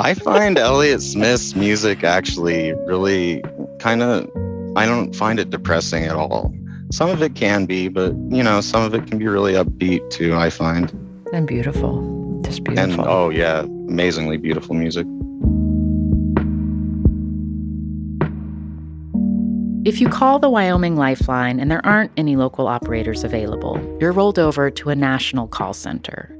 I 0.00 0.14
find 0.14 0.58
Elliott 0.58 1.02
Smith's 1.02 1.54
music 1.54 2.02
actually 2.04 2.72
really 2.86 3.42
kind 3.78 4.02
of, 4.02 4.28
I 4.76 4.86
don't 4.86 5.14
find 5.14 5.38
it 5.38 5.50
depressing 5.50 6.04
at 6.04 6.16
all. 6.16 6.52
Some 6.90 7.10
of 7.10 7.22
it 7.22 7.34
can 7.34 7.64
be, 7.66 7.88
but 7.88 8.14
you 8.28 8.42
know, 8.42 8.60
some 8.60 8.82
of 8.82 8.94
it 8.94 9.06
can 9.06 9.18
be 9.18 9.26
really 9.26 9.54
upbeat 9.54 10.08
too, 10.10 10.34
I 10.34 10.50
find. 10.50 10.90
and 11.32 11.46
beautiful, 11.46 12.40
just 12.44 12.64
beautiful. 12.64 12.92
And 12.92 13.00
oh, 13.00 13.30
yeah, 13.30 13.60
amazingly 13.60 14.36
beautiful 14.36 14.74
music. 14.74 15.06
If 19.84 20.00
you 20.00 20.08
call 20.08 20.38
the 20.38 20.48
Wyoming 20.48 20.96
Lifeline 20.96 21.60
and 21.60 21.70
there 21.70 21.84
aren't 21.84 22.10
any 22.16 22.36
local 22.36 22.66
operators 22.66 23.22
available, 23.22 23.78
you're 24.00 24.12
rolled 24.12 24.38
over 24.38 24.70
to 24.70 24.90
a 24.90 24.96
national 24.96 25.46
call 25.46 25.74
center. 25.74 26.34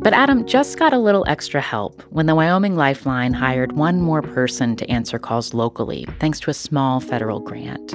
But 0.00 0.12
Adam 0.12 0.46
just 0.46 0.78
got 0.78 0.92
a 0.92 0.98
little 0.98 1.24
extra 1.26 1.60
help 1.60 2.02
when 2.10 2.26
the 2.26 2.34
Wyoming 2.34 2.76
Lifeline 2.76 3.32
hired 3.32 3.72
one 3.72 4.00
more 4.00 4.22
person 4.22 4.76
to 4.76 4.90
answer 4.90 5.18
calls 5.18 5.54
locally, 5.54 6.06
thanks 6.20 6.40
to 6.40 6.50
a 6.50 6.54
small 6.54 7.00
federal 7.00 7.40
grant. 7.40 7.94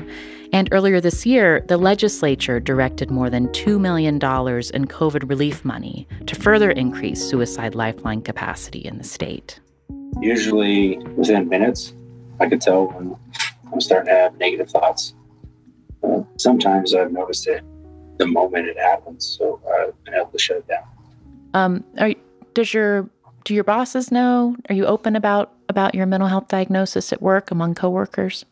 And 0.52 0.68
earlier 0.72 1.00
this 1.00 1.26
year, 1.26 1.64
the 1.68 1.78
legislature 1.78 2.60
directed 2.60 3.12
more 3.12 3.30
than 3.30 3.50
$2 3.50 3.80
million 3.80 4.16
in 4.16 4.20
COVID 4.20 5.30
relief 5.30 5.64
money 5.64 6.08
to 6.26 6.36
further 6.36 6.72
increase 6.72 7.24
suicide 7.24 7.76
lifeline 7.76 8.22
capacity 8.22 8.80
in 8.80 8.98
the 8.98 9.04
state. 9.04 9.60
Usually 10.20 10.98
within 11.16 11.48
minutes, 11.50 11.94
I 12.40 12.50
could 12.50 12.62
tell 12.62 12.88
when 12.88 13.16
I'm 13.72 13.80
starting 13.80 14.08
to 14.08 14.20
have 14.20 14.38
negative 14.38 14.70
thoughts. 14.72 15.14
Uh, 16.04 16.22
sometimes 16.38 16.96
I've 16.96 17.12
noticed 17.12 17.48
it 17.48 17.64
the 18.18 18.26
moment 18.26 18.68
it 18.68 18.78
happens, 18.78 19.38
so 19.38 19.62
I've 19.80 20.04
been 20.04 20.16
able 20.16 20.32
to 20.32 20.40
shut 20.40 20.58
it 20.58 20.68
down. 20.68 20.84
Um, 21.54 21.84
are, 21.98 22.14
does 22.54 22.74
your 22.74 23.10
do 23.44 23.54
your 23.54 23.64
bosses 23.64 24.12
know? 24.12 24.56
Are 24.70 24.76
you 24.76 24.86
open 24.86 25.16
about 25.16 25.54
about 25.70 25.96
your 25.96 26.06
mental 26.06 26.28
health 26.28 26.48
diagnosis 26.48 27.12
at 27.14 27.22
work 27.22 27.52
among 27.52 27.76
coworkers? 27.76 28.46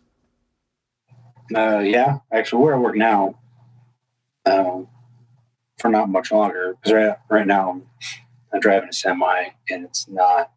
Uh, 1.55 1.79
yeah, 1.79 2.19
actually, 2.31 2.63
where 2.63 2.75
I 2.75 2.77
work 2.77 2.95
now, 2.95 3.35
um, 4.45 4.87
for 5.77 5.89
not 5.89 6.09
much 6.09 6.31
longer, 6.31 6.75
because 6.75 6.93
right, 6.93 7.17
right 7.29 7.47
now 7.47 7.69
I'm, 7.69 7.83
I'm 8.51 8.59
driving 8.59 8.89
a 8.89 8.93
semi, 8.93 9.49
and 9.69 9.85
it's 9.85 10.07
not 10.07 10.51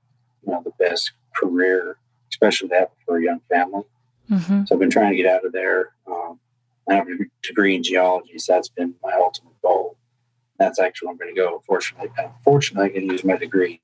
you 0.44 0.52
know 0.52 0.62
the 0.64 0.72
best 0.78 1.12
career, 1.36 1.96
especially 2.30 2.68
that 2.68 2.92
for 3.04 3.18
a 3.18 3.22
young 3.22 3.40
family. 3.48 3.84
Mm-hmm. 4.30 4.64
So 4.64 4.74
I've 4.74 4.80
been 4.80 4.90
trying 4.90 5.10
to 5.10 5.16
get 5.16 5.26
out 5.26 5.44
of 5.44 5.52
there. 5.52 5.92
Um, 6.06 6.38
I 6.88 6.94
have 6.94 7.08
a 7.08 7.16
degree 7.42 7.76
in 7.76 7.82
geology, 7.82 8.38
so 8.38 8.54
that's 8.54 8.68
been 8.68 8.94
my 9.02 9.12
ultimate 9.12 9.60
goal. 9.62 9.96
That's 10.60 10.78
actually 10.78 11.06
where 11.06 11.12
I'm 11.14 11.18
going 11.18 11.34
to 11.34 11.40
go. 11.40 11.62
Fortunately, 11.66 12.10
unfortunately, 12.18 12.90
I 12.90 12.92
can 12.92 13.10
use 13.10 13.24
my 13.24 13.36
degree 13.36 13.80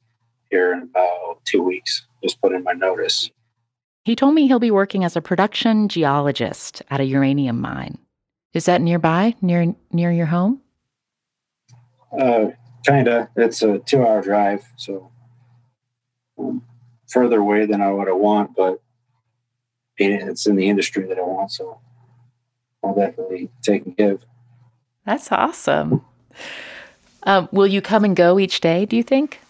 here 0.51 0.75
in 0.75 0.83
about 0.83 1.41
two 1.47 1.63
weeks. 1.63 2.07
Just 2.23 2.41
put 2.41 2.53
in 2.53 2.63
my 2.63 2.75
notice. 2.75 3.31
He 4.05 4.15
told 4.15 4.35
me 4.35 4.47
he'll 4.47 4.61
be 4.61 4.71
working 4.71 5.03
as 5.03 5.17
a 5.17 5.23
production 5.23 5.89
geologist 5.89 6.83
at 6.91 7.01
a 7.01 7.05
uranium 7.05 7.63
mine. 7.63 7.99
Is 8.53 8.67
that 8.67 8.83
nearby, 8.83 9.35
near 9.41 9.75
near 9.91 10.13
your 10.13 10.27
home? 10.27 10.61
Uh, 12.13 12.49
kinda. 12.87 13.31
It's 13.37 13.63
a 13.63 13.79
two-hour 13.79 14.23
drive, 14.23 14.63
so 14.77 15.11
um, 16.39 16.63
further 17.09 17.39
away 17.41 17.65
than 17.65 17.81
I 17.81 17.91
would 17.91 18.07
have 18.07 18.19
want, 18.19 18.55
but 18.55 18.83
it's 19.97 20.47
in 20.47 20.57
the 20.57 20.69
industry 20.69 21.07
that 21.09 21.19
I 21.19 21.23
want, 21.23 21.53
so 21.53 21.81
I'll 22.85 22.95
definitely 22.95 23.51
take 23.63 23.87
and 23.87 23.97
give. 23.97 24.21
That's 25.07 25.33
awesome. 25.33 26.05
Um, 27.25 27.49
will 27.53 27.67
you 27.67 27.81
come 27.83 28.05
and 28.05 28.15
go 28.15 28.39
each 28.39 28.61
day? 28.61 28.87
Do 28.87 28.97
you 28.97 29.03
think? 29.03 29.41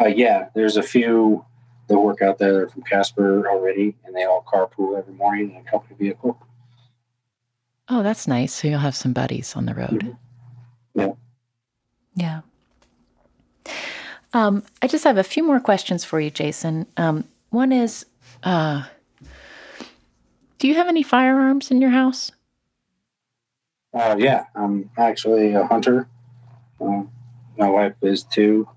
Uh, 0.00 0.06
yeah, 0.06 0.48
there's 0.54 0.76
a 0.76 0.82
few 0.82 1.44
that 1.88 1.98
work 1.98 2.20
out 2.20 2.38
there 2.38 2.68
from 2.68 2.82
Casper 2.82 3.48
already, 3.48 3.96
and 4.04 4.14
they 4.14 4.24
all 4.24 4.44
carpool 4.46 4.98
every 4.98 5.14
morning 5.14 5.52
in 5.52 5.66
a 5.66 5.70
company 5.70 5.96
vehicle. 5.98 6.38
Oh, 7.88 8.02
that's 8.02 8.28
nice. 8.28 8.52
So 8.52 8.68
you'll 8.68 8.80
have 8.80 8.96
some 8.96 9.14
buddies 9.14 9.56
on 9.56 9.64
the 9.64 9.74
road. 9.74 10.14
Mm-hmm. 10.94 11.00
Yeah. 11.00 11.12
Yeah. 12.14 12.40
Um, 14.34 14.62
I 14.82 14.88
just 14.88 15.04
have 15.04 15.16
a 15.16 15.24
few 15.24 15.42
more 15.42 15.60
questions 15.60 16.04
for 16.04 16.20
you, 16.20 16.30
Jason. 16.30 16.86
Um, 16.98 17.24
one 17.48 17.72
is, 17.72 18.04
uh, 18.42 18.84
do 20.58 20.68
you 20.68 20.74
have 20.74 20.88
any 20.88 21.02
firearms 21.02 21.70
in 21.70 21.80
your 21.80 21.90
house? 21.90 22.30
Uh, 23.94 24.16
yeah, 24.18 24.44
I'm 24.54 24.90
actually 24.98 25.54
a 25.54 25.66
hunter. 25.66 26.08
Um, 26.80 27.10
my 27.56 27.68
wife 27.68 27.94
is 28.02 28.22
too, 28.22 28.68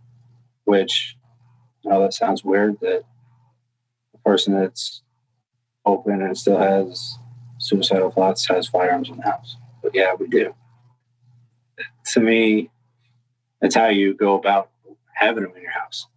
which 0.64 1.18
I 1.86 1.90
know 1.90 2.02
that 2.02 2.14
sounds 2.14 2.44
weird 2.44 2.80
that 2.82 3.04
a 4.14 4.18
person 4.26 4.54
that's 4.54 5.02
open 5.86 6.22
and 6.22 6.38
still 6.38 6.58
has 6.58 7.18
suicidal 7.58 8.12
thoughts 8.12 8.48
has 8.48 8.68
firearms 8.68 9.10
in 9.10 9.18
the 9.18 9.24
house. 9.24 9.58
But 9.84 9.94
yeah, 9.94 10.14
we 10.14 10.28
do. 10.28 10.56
To 12.14 12.20
me, 12.20 12.70
that's 13.60 13.76
how 13.76 13.88
you 13.88 14.14
go 14.14 14.36
about 14.36 14.70
having 15.14 15.44
them 15.44 15.54
in 15.56 15.62
your 15.62 15.72
house. 15.72 16.08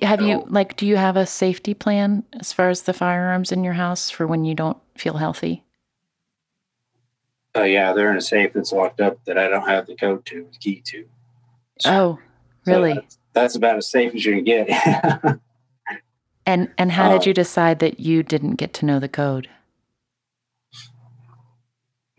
Have 0.00 0.22
you 0.22 0.44
like 0.48 0.76
do 0.76 0.86
you 0.86 0.96
have 0.96 1.16
a 1.16 1.26
safety 1.26 1.74
plan 1.74 2.22
as 2.34 2.52
far 2.52 2.68
as 2.68 2.82
the 2.82 2.92
firearms 2.92 3.50
in 3.50 3.64
your 3.64 3.72
house 3.72 4.10
for 4.10 4.26
when 4.28 4.44
you 4.44 4.54
don't 4.54 4.78
feel 4.96 5.14
healthy? 5.14 5.64
Uh, 7.54 7.62
yeah, 7.62 7.92
they're 7.92 8.10
in 8.10 8.16
a 8.16 8.22
safe 8.22 8.52
that's 8.54 8.72
locked 8.72 9.00
up 9.00 9.22
that 9.26 9.36
I 9.36 9.48
don't 9.48 9.68
have 9.68 9.86
the 9.86 9.94
code 9.94 10.24
to, 10.26 10.48
the 10.50 10.58
key 10.58 10.82
to. 10.86 11.04
So, 11.80 11.90
oh, 11.90 12.18
really? 12.64 12.94
So 12.94 13.00
that's, 13.00 13.18
that's, 13.34 13.54
about 13.56 13.76
as 13.76 13.90
safe 13.90 14.14
as 14.14 14.24
you 14.24 14.36
can 14.36 14.44
get. 14.44 15.38
and 16.46 16.70
and 16.78 16.92
how 16.92 17.10
did 17.10 17.26
you 17.26 17.34
decide 17.34 17.78
that 17.80 18.00
you 18.00 18.22
didn't 18.22 18.56
get 18.56 18.72
to 18.74 18.86
know 18.86 18.98
the 18.98 19.08
code? 19.08 19.48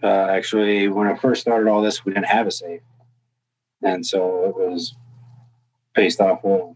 Uh, 0.04 0.28
actually, 0.30 0.88
when 0.88 1.08
I 1.08 1.16
first 1.16 1.42
started 1.42 1.70
all 1.70 1.82
this, 1.82 2.06
we 2.06 2.14
didn't 2.14 2.28
have 2.28 2.46
a 2.46 2.52
safe, 2.52 2.82
and 3.82 4.06
so 4.06 4.46
it 4.46 4.56
was 4.56 4.94
based 5.96 6.20
off 6.20 6.44
of 6.46 6.76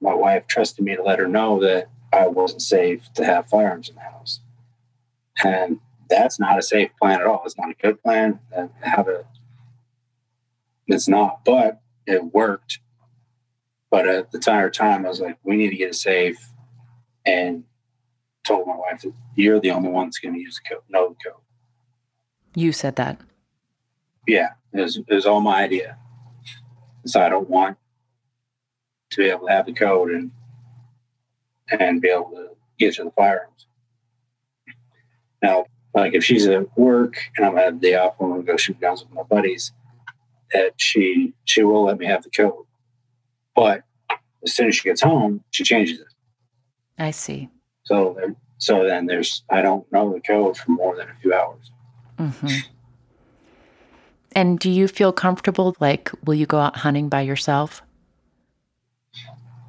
my 0.00 0.14
wife 0.14 0.46
trusted 0.46 0.84
me 0.84 0.96
to 0.96 1.02
let 1.02 1.18
her 1.18 1.28
know 1.28 1.60
that 1.60 1.88
I 2.12 2.26
wasn't 2.26 2.62
safe 2.62 3.12
to 3.14 3.24
have 3.24 3.48
firearms 3.48 3.88
in 3.88 3.94
the 3.94 4.02
house. 4.02 4.40
And 5.44 5.80
that's 6.08 6.38
not 6.38 6.58
a 6.58 6.62
safe 6.62 6.90
plan 7.00 7.20
at 7.20 7.26
all. 7.26 7.42
It's 7.44 7.58
not 7.58 7.70
a 7.70 7.74
good 7.74 8.02
plan. 8.02 8.40
Have 8.80 9.08
a, 9.08 9.24
it's 10.86 11.08
not, 11.08 11.44
but 11.44 11.80
it 12.06 12.24
worked. 12.34 12.80
But 13.90 14.08
at 14.08 14.30
the 14.30 14.38
entire 14.38 14.70
time, 14.70 15.06
I 15.06 15.08
was 15.08 15.20
like, 15.20 15.38
we 15.42 15.56
need 15.56 15.70
to 15.70 15.76
get 15.76 15.90
a 15.90 15.94
safe. 15.94 16.38
And 17.24 17.64
told 18.46 18.68
my 18.68 18.76
wife 18.76 19.02
that 19.02 19.12
you're 19.34 19.60
the 19.60 19.72
only 19.72 19.88
one 19.88 20.06
that's 20.06 20.18
going 20.18 20.34
to 20.34 20.40
use 20.40 20.60
the 20.62 20.74
code, 20.74 20.84
no 20.88 21.16
code. 21.24 21.42
You 22.54 22.72
said 22.72 22.96
that. 22.96 23.20
Yeah, 24.26 24.50
it 24.72 24.80
was, 24.80 24.96
it 24.96 25.12
was 25.12 25.26
all 25.26 25.40
my 25.40 25.62
idea. 25.62 25.98
So 27.04 27.20
I 27.20 27.28
don't 27.28 27.50
want 27.50 27.76
to 29.10 29.16
be 29.18 29.30
able 29.30 29.46
to 29.46 29.52
have 29.52 29.66
the 29.66 29.72
code 29.72 30.10
and 30.10 30.30
and 31.68 32.00
be 32.00 32.08
able 32.08 32.30
to 32.30 32.50
get 32.78 32.94
to 32.94 33.04
the 33.04 33.10
firearms. 33.10 33.66
Now, 35.42 35.66
like 35.96 36.14
if 36.14 36.22
she's 36.22 36.46
at 36.46 36.76
work 36.78 37.16
and 37.36 37.46
I'm 37.46 37.56
at 37.56 37.80
the 37.80 37.88
day 37.88 37.94
off 37.94 38.14
when 38.18 38.36
we 38.36 38.42
go 38.42 38.56
shoot 38.58 38.78
guns 38.78 39.02
with 39.02 39.12
my 39.12 39.22
buddies, 39.22 39.72
that 40.52 40.74
she 40.76 41.32
she 41.46 41.62
will 41.62 41.84
let 41.84 41.98
me 41.98 42.04
have 42.06 42.22
the 42.22 42.30
code. 42.30 42.66
But 43.54 43.82
as 44.44 44.54
soon 44.54 44.68
as 44.68 44.76
she 44.76 44.82
gets 44.82 45.00
home, 45.00 45.42
she 45.50 45.64
changes 45.64 45.98
it. 45.98 46.06
I 46.98 47.10
see. 47.10 47.48
So 47.84 48.14
there, 48.18 48.36
so 48.58 48.84
then 48.84 49.06
there's 49.06 49.42
I 49.50 49.62
don't 49.62 49.90
know 49.90 50.12
the 50.12 50.20
code 50.20 50.58
for 50.58 50.70
more 50.70 50.94
than 50.94 51.08
a 51.08 51.14
few 51.22 51.32
hours. 51.32 51.72
Mm-hmm. 52.18 52.70
And 54.32 54.58
do 54.58 54.70
you 54.70 54.88
feel 54.88 55.14
comfortable? 55.14 55.74
Like, 55.80 56.10
will 56.26 56.34
you 56.34 56.44
go 56.44 56.58
out 56.58 56.76
hunting 56.76 57.08
by 57.08 57.22
yourself? 57.22 57.82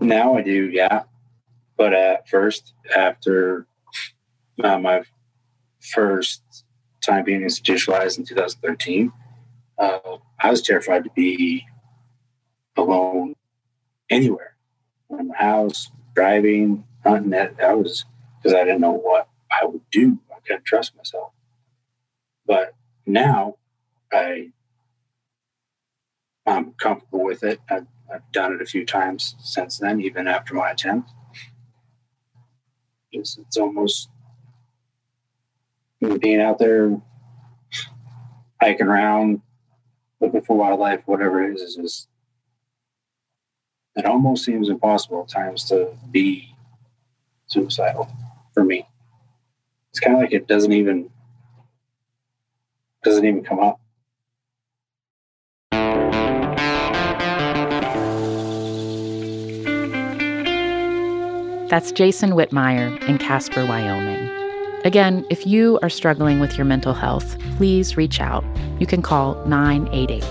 Now 0.01 0.35
I 0.35 0.41
do, 0.41 0.69
yeah. 0.69 1.03
But 1.77 1.93
at 1.93 2.27
first, 2.27 2.73
after 2.93 3.65
uh, 4.61 4.77
my 4.77 5.03
first 5.93 6.41
time 7.05 7.23
being 7.23 7.43
institutionalized 7.43 8.19
in 8.19 8.25
2013, 8.25 9.11
uh, 9.77 9.99
I 10.39 10.49
was 10.49 10.61
terrified 10.61 11.03
to 11.03 11.11
be 11.15 11.65
alone 12.75 13.35
anywhere 14.09 14.55
in 15.09 15.27
the 15.27 15.35
house, 15.35 15.91
driving, 16.15 16.83
hunting. 17.03 17.31
That 17.31 17.55
I 17.63 17.73
was 17.73 18.05
because 18.37 18.53
I 18.53 18.63
didn't 18.63 18.81
know 18.81 18.91
what 18.91 19.29
I 19.51 19.65
would 19.65 19.89
do. 19.91 20.19
I 20.31 20.39
couldn't 20.45 20.65
trust 20.65 20.95
myself. 20.95 21.31
But 22.45 22.73
now 23.05 23.55
I 24.11 24.51
I'm 26.45 26.73
comfortable 26.73 27.23
with 27.23 27.43
it. 27.43 27.59
I, 27.69 27.81
I've 28.13 28.31
done 28.31 28.53
it 28.53 28.61
a 28.61 28.65
few 28.65 28.85
times 28.85 29.35
since 29.39 29.79
then, 29.79 29.99
even 29.99 30.27
after 30.27 30.53
my 30.53 30.71
attempt. 30.71 31.11
It's, 33.11 33.37
it's 33.37 33.57
almost 33.57 34.09
being 35.99 36.41
out 36.41 36.59
there 36.59 36.99
hiking 38.61 38.87
around, 38.87 39.41
looking 40.19 40.41
for 40.41 40.57
wildlife, 40.57 41.01
whatever 41.05 41.43
it 41.43 41.55
is, 41.55 41.61
is 41.61 41.75
just 41.75 42.09
it 43.95 44.05
almost 44.05 44.45
seems 44.45 44.69
impossible 44.69 45.23
at 45.23 45.29
times 45.29 45.63
to 45.65 45.89
be 46.11 46.55
suicidal 47.47 48.07
for 48.53 48.63
me. 48.63 48.87
It's 49.89 49.99
kind 49.99 50.15
of 50.15 50.21
like 50.21 50.33
it 50.33 50.47
doesn't 50.47 50.71
even 50.71 51.09
doesn't 53.03 53.25
even 53.25 53.43
come 53.43 53.59
up. 53.59 53.79
That's 61.69 61.91
Jason 61.91 62.31
Whitmire 62.31 63.03
in 63.09 63.17
Casper, 63.17 63.65
Wyoming. 63.65 64.46
Again, 64.85 65.25
if 65.29 65.45
you 65.45 65.79
are 65.81 65.89
struggling 65.89 66.39
with 66.39 66.57
your 66.57 66.65
mental 66.65 66.93
health, 66.93 67.37
please 67.57 67.97
reach 67.97 68.19
out. 68.19 68.43
You 68.79 68.87
can 68.87 69.01
call 69.01 69.43
988. 69.45 70.23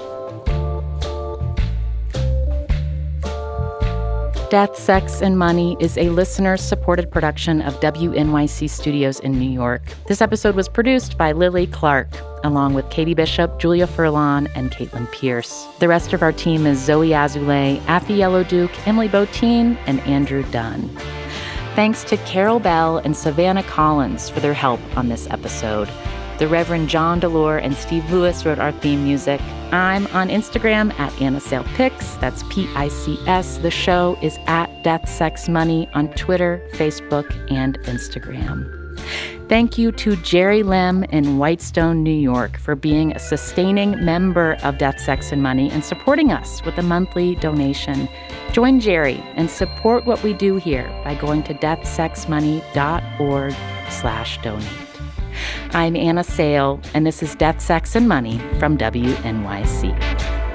Death, 4.49 4.77
Sex, 4.77 5.21
and 5.21 5.37
Money 5.37 5.77
is 5.81 5.99
a 5.99 6.09
listener 6.11 6.57
supported 6.57 7.11
production 7.11 7.61
of 7.63 7.75
WNYC 7.81 8.71
Studios 8.71 9.19
in 9.19 9.33
New 9.33 9.51
York. 9.51 9.83
This 10.07 10.23
episode 10.23 10.55
was 10.55 10.69
produced 10.69 11.19
by 11.19 11.33
Lily 11.33 11.67
Clark, 11.67 12.07
along 12.45 12.75
with 12.75 12.89
Katie 12.89 13.13
Bishop, 13.13 13.59
Julia 13.59 13.89
Furlan, 13.89 14.49
and 14.55 14.71
Caitlin 14.71 15.11
Pierce. 15.11 15.67
The 15.81 15.89
rest 15.89 16.13
of 16.13 16.23
our 16.23 16.31
team 16.31 16.65
is 16.65 16.79
Zoe 16.79 17.09
Azulay, 17.09 17.81
Afi 17.87 18.19
Yellow 18.19 18.45
Duke, 18.45 18.71
Emily 18.87 19.09
Botein, 19.09 19.77
and 19.87 19.99
Andrew 20.03 20.45
Dunn. 20.53 20.97
Thanks 21.77 22.05
to 22.05 22.17
Carol 22.17 22.59
Bell 22.59 22.97
and 22.97 23.15
Savannah 23.15 23.63
Collins 23.63 24.31
for 24.31 24.41
their 24.41 24.55
help 24.55 24.81
on 24.97 25.11
this 25.11 25.29
episode. 25.29 25.91
The 26.39 26.49
Reverend 26.49 26.89
John 26.89 27.21
DeLore 27.21 27.63
and 27.63 27.77
Steve 27.77 28.11
Lewis 28.11 28.47
wrote 28.47 28.59
our 28.59 28.73
theme 28.73 29.05
music. 29.05 29.43
I'm 29.73 30.07
on 30.09 30.31
Instagram 30.31 30.99
at 30.99 31.13
Anna. 31.21 31.39
That's 31.39 32.43
P 32.45 32.67
I 32.75 32.89
C 32.89 33.19
S. 33.27 33.59
The 33.59 33.71
show 33.71 34.19
is 34.23 34.39
at 34.47 34.83
Death 34.85 35.07
Sex 35.07 35.51
Money 35.51 35.87
on 35.93 36.09
Twitter, 36.15 36.67
Facebook, 36.73 37.31
and 37.53 37.79
Instagram. 37.81 38.86
Thank 39.49 39.79
you 39.79 39.93
to 39.93 40.17
Jerry 40.17 40.65
Lim 40.65 41.05
in 41.05 41.39
Whitestone, 41.39 42.03
New 42.03 42.11
York, 42.11 42.59
for 42.59 42.75
being 42.75 43.13
a 43.13 43.21
sustaining 43.21 44.05
member 44.05 44.57
of 44.65 44.77
Death, 44.77 44.99
Sex, 44.99 45.31
and 45.31 45.41
Money 45.41 45.71
and 45.71 45.85
supporting 45.85 46.33
us 46.33 46.65
with 46.65 46.77
a 46.79 46.83
monthly 46.83 47.37
donation. 47.37 48.09
Join 48.51 48.81
Jerry 48.81 49.23
and 49.37 49.49
support 49.49 50.05
what 50.05 50.21
we 50.25 50.33
do 50.33 50.57
here 50.57 50.89
by 51.05 51.15
going 51.15 51.45
to 51.45 51.55
deathsexmoney.org 51.55 53.55
slash 53.89 54.43
donate. 54.43 54.67
I'm 55.71 55.95
Anna 55.95 56.25
Sale, 56.25 56.81
and 56.93 57.07
this 57.07 57.23
is 57.23 57.37
Death, 57.37 57.61
Sex, 57.61 57.95
and 57.95 58.09
Money 58.09 58.41
from 58.59 58.77
WNYC. 58.77 60.46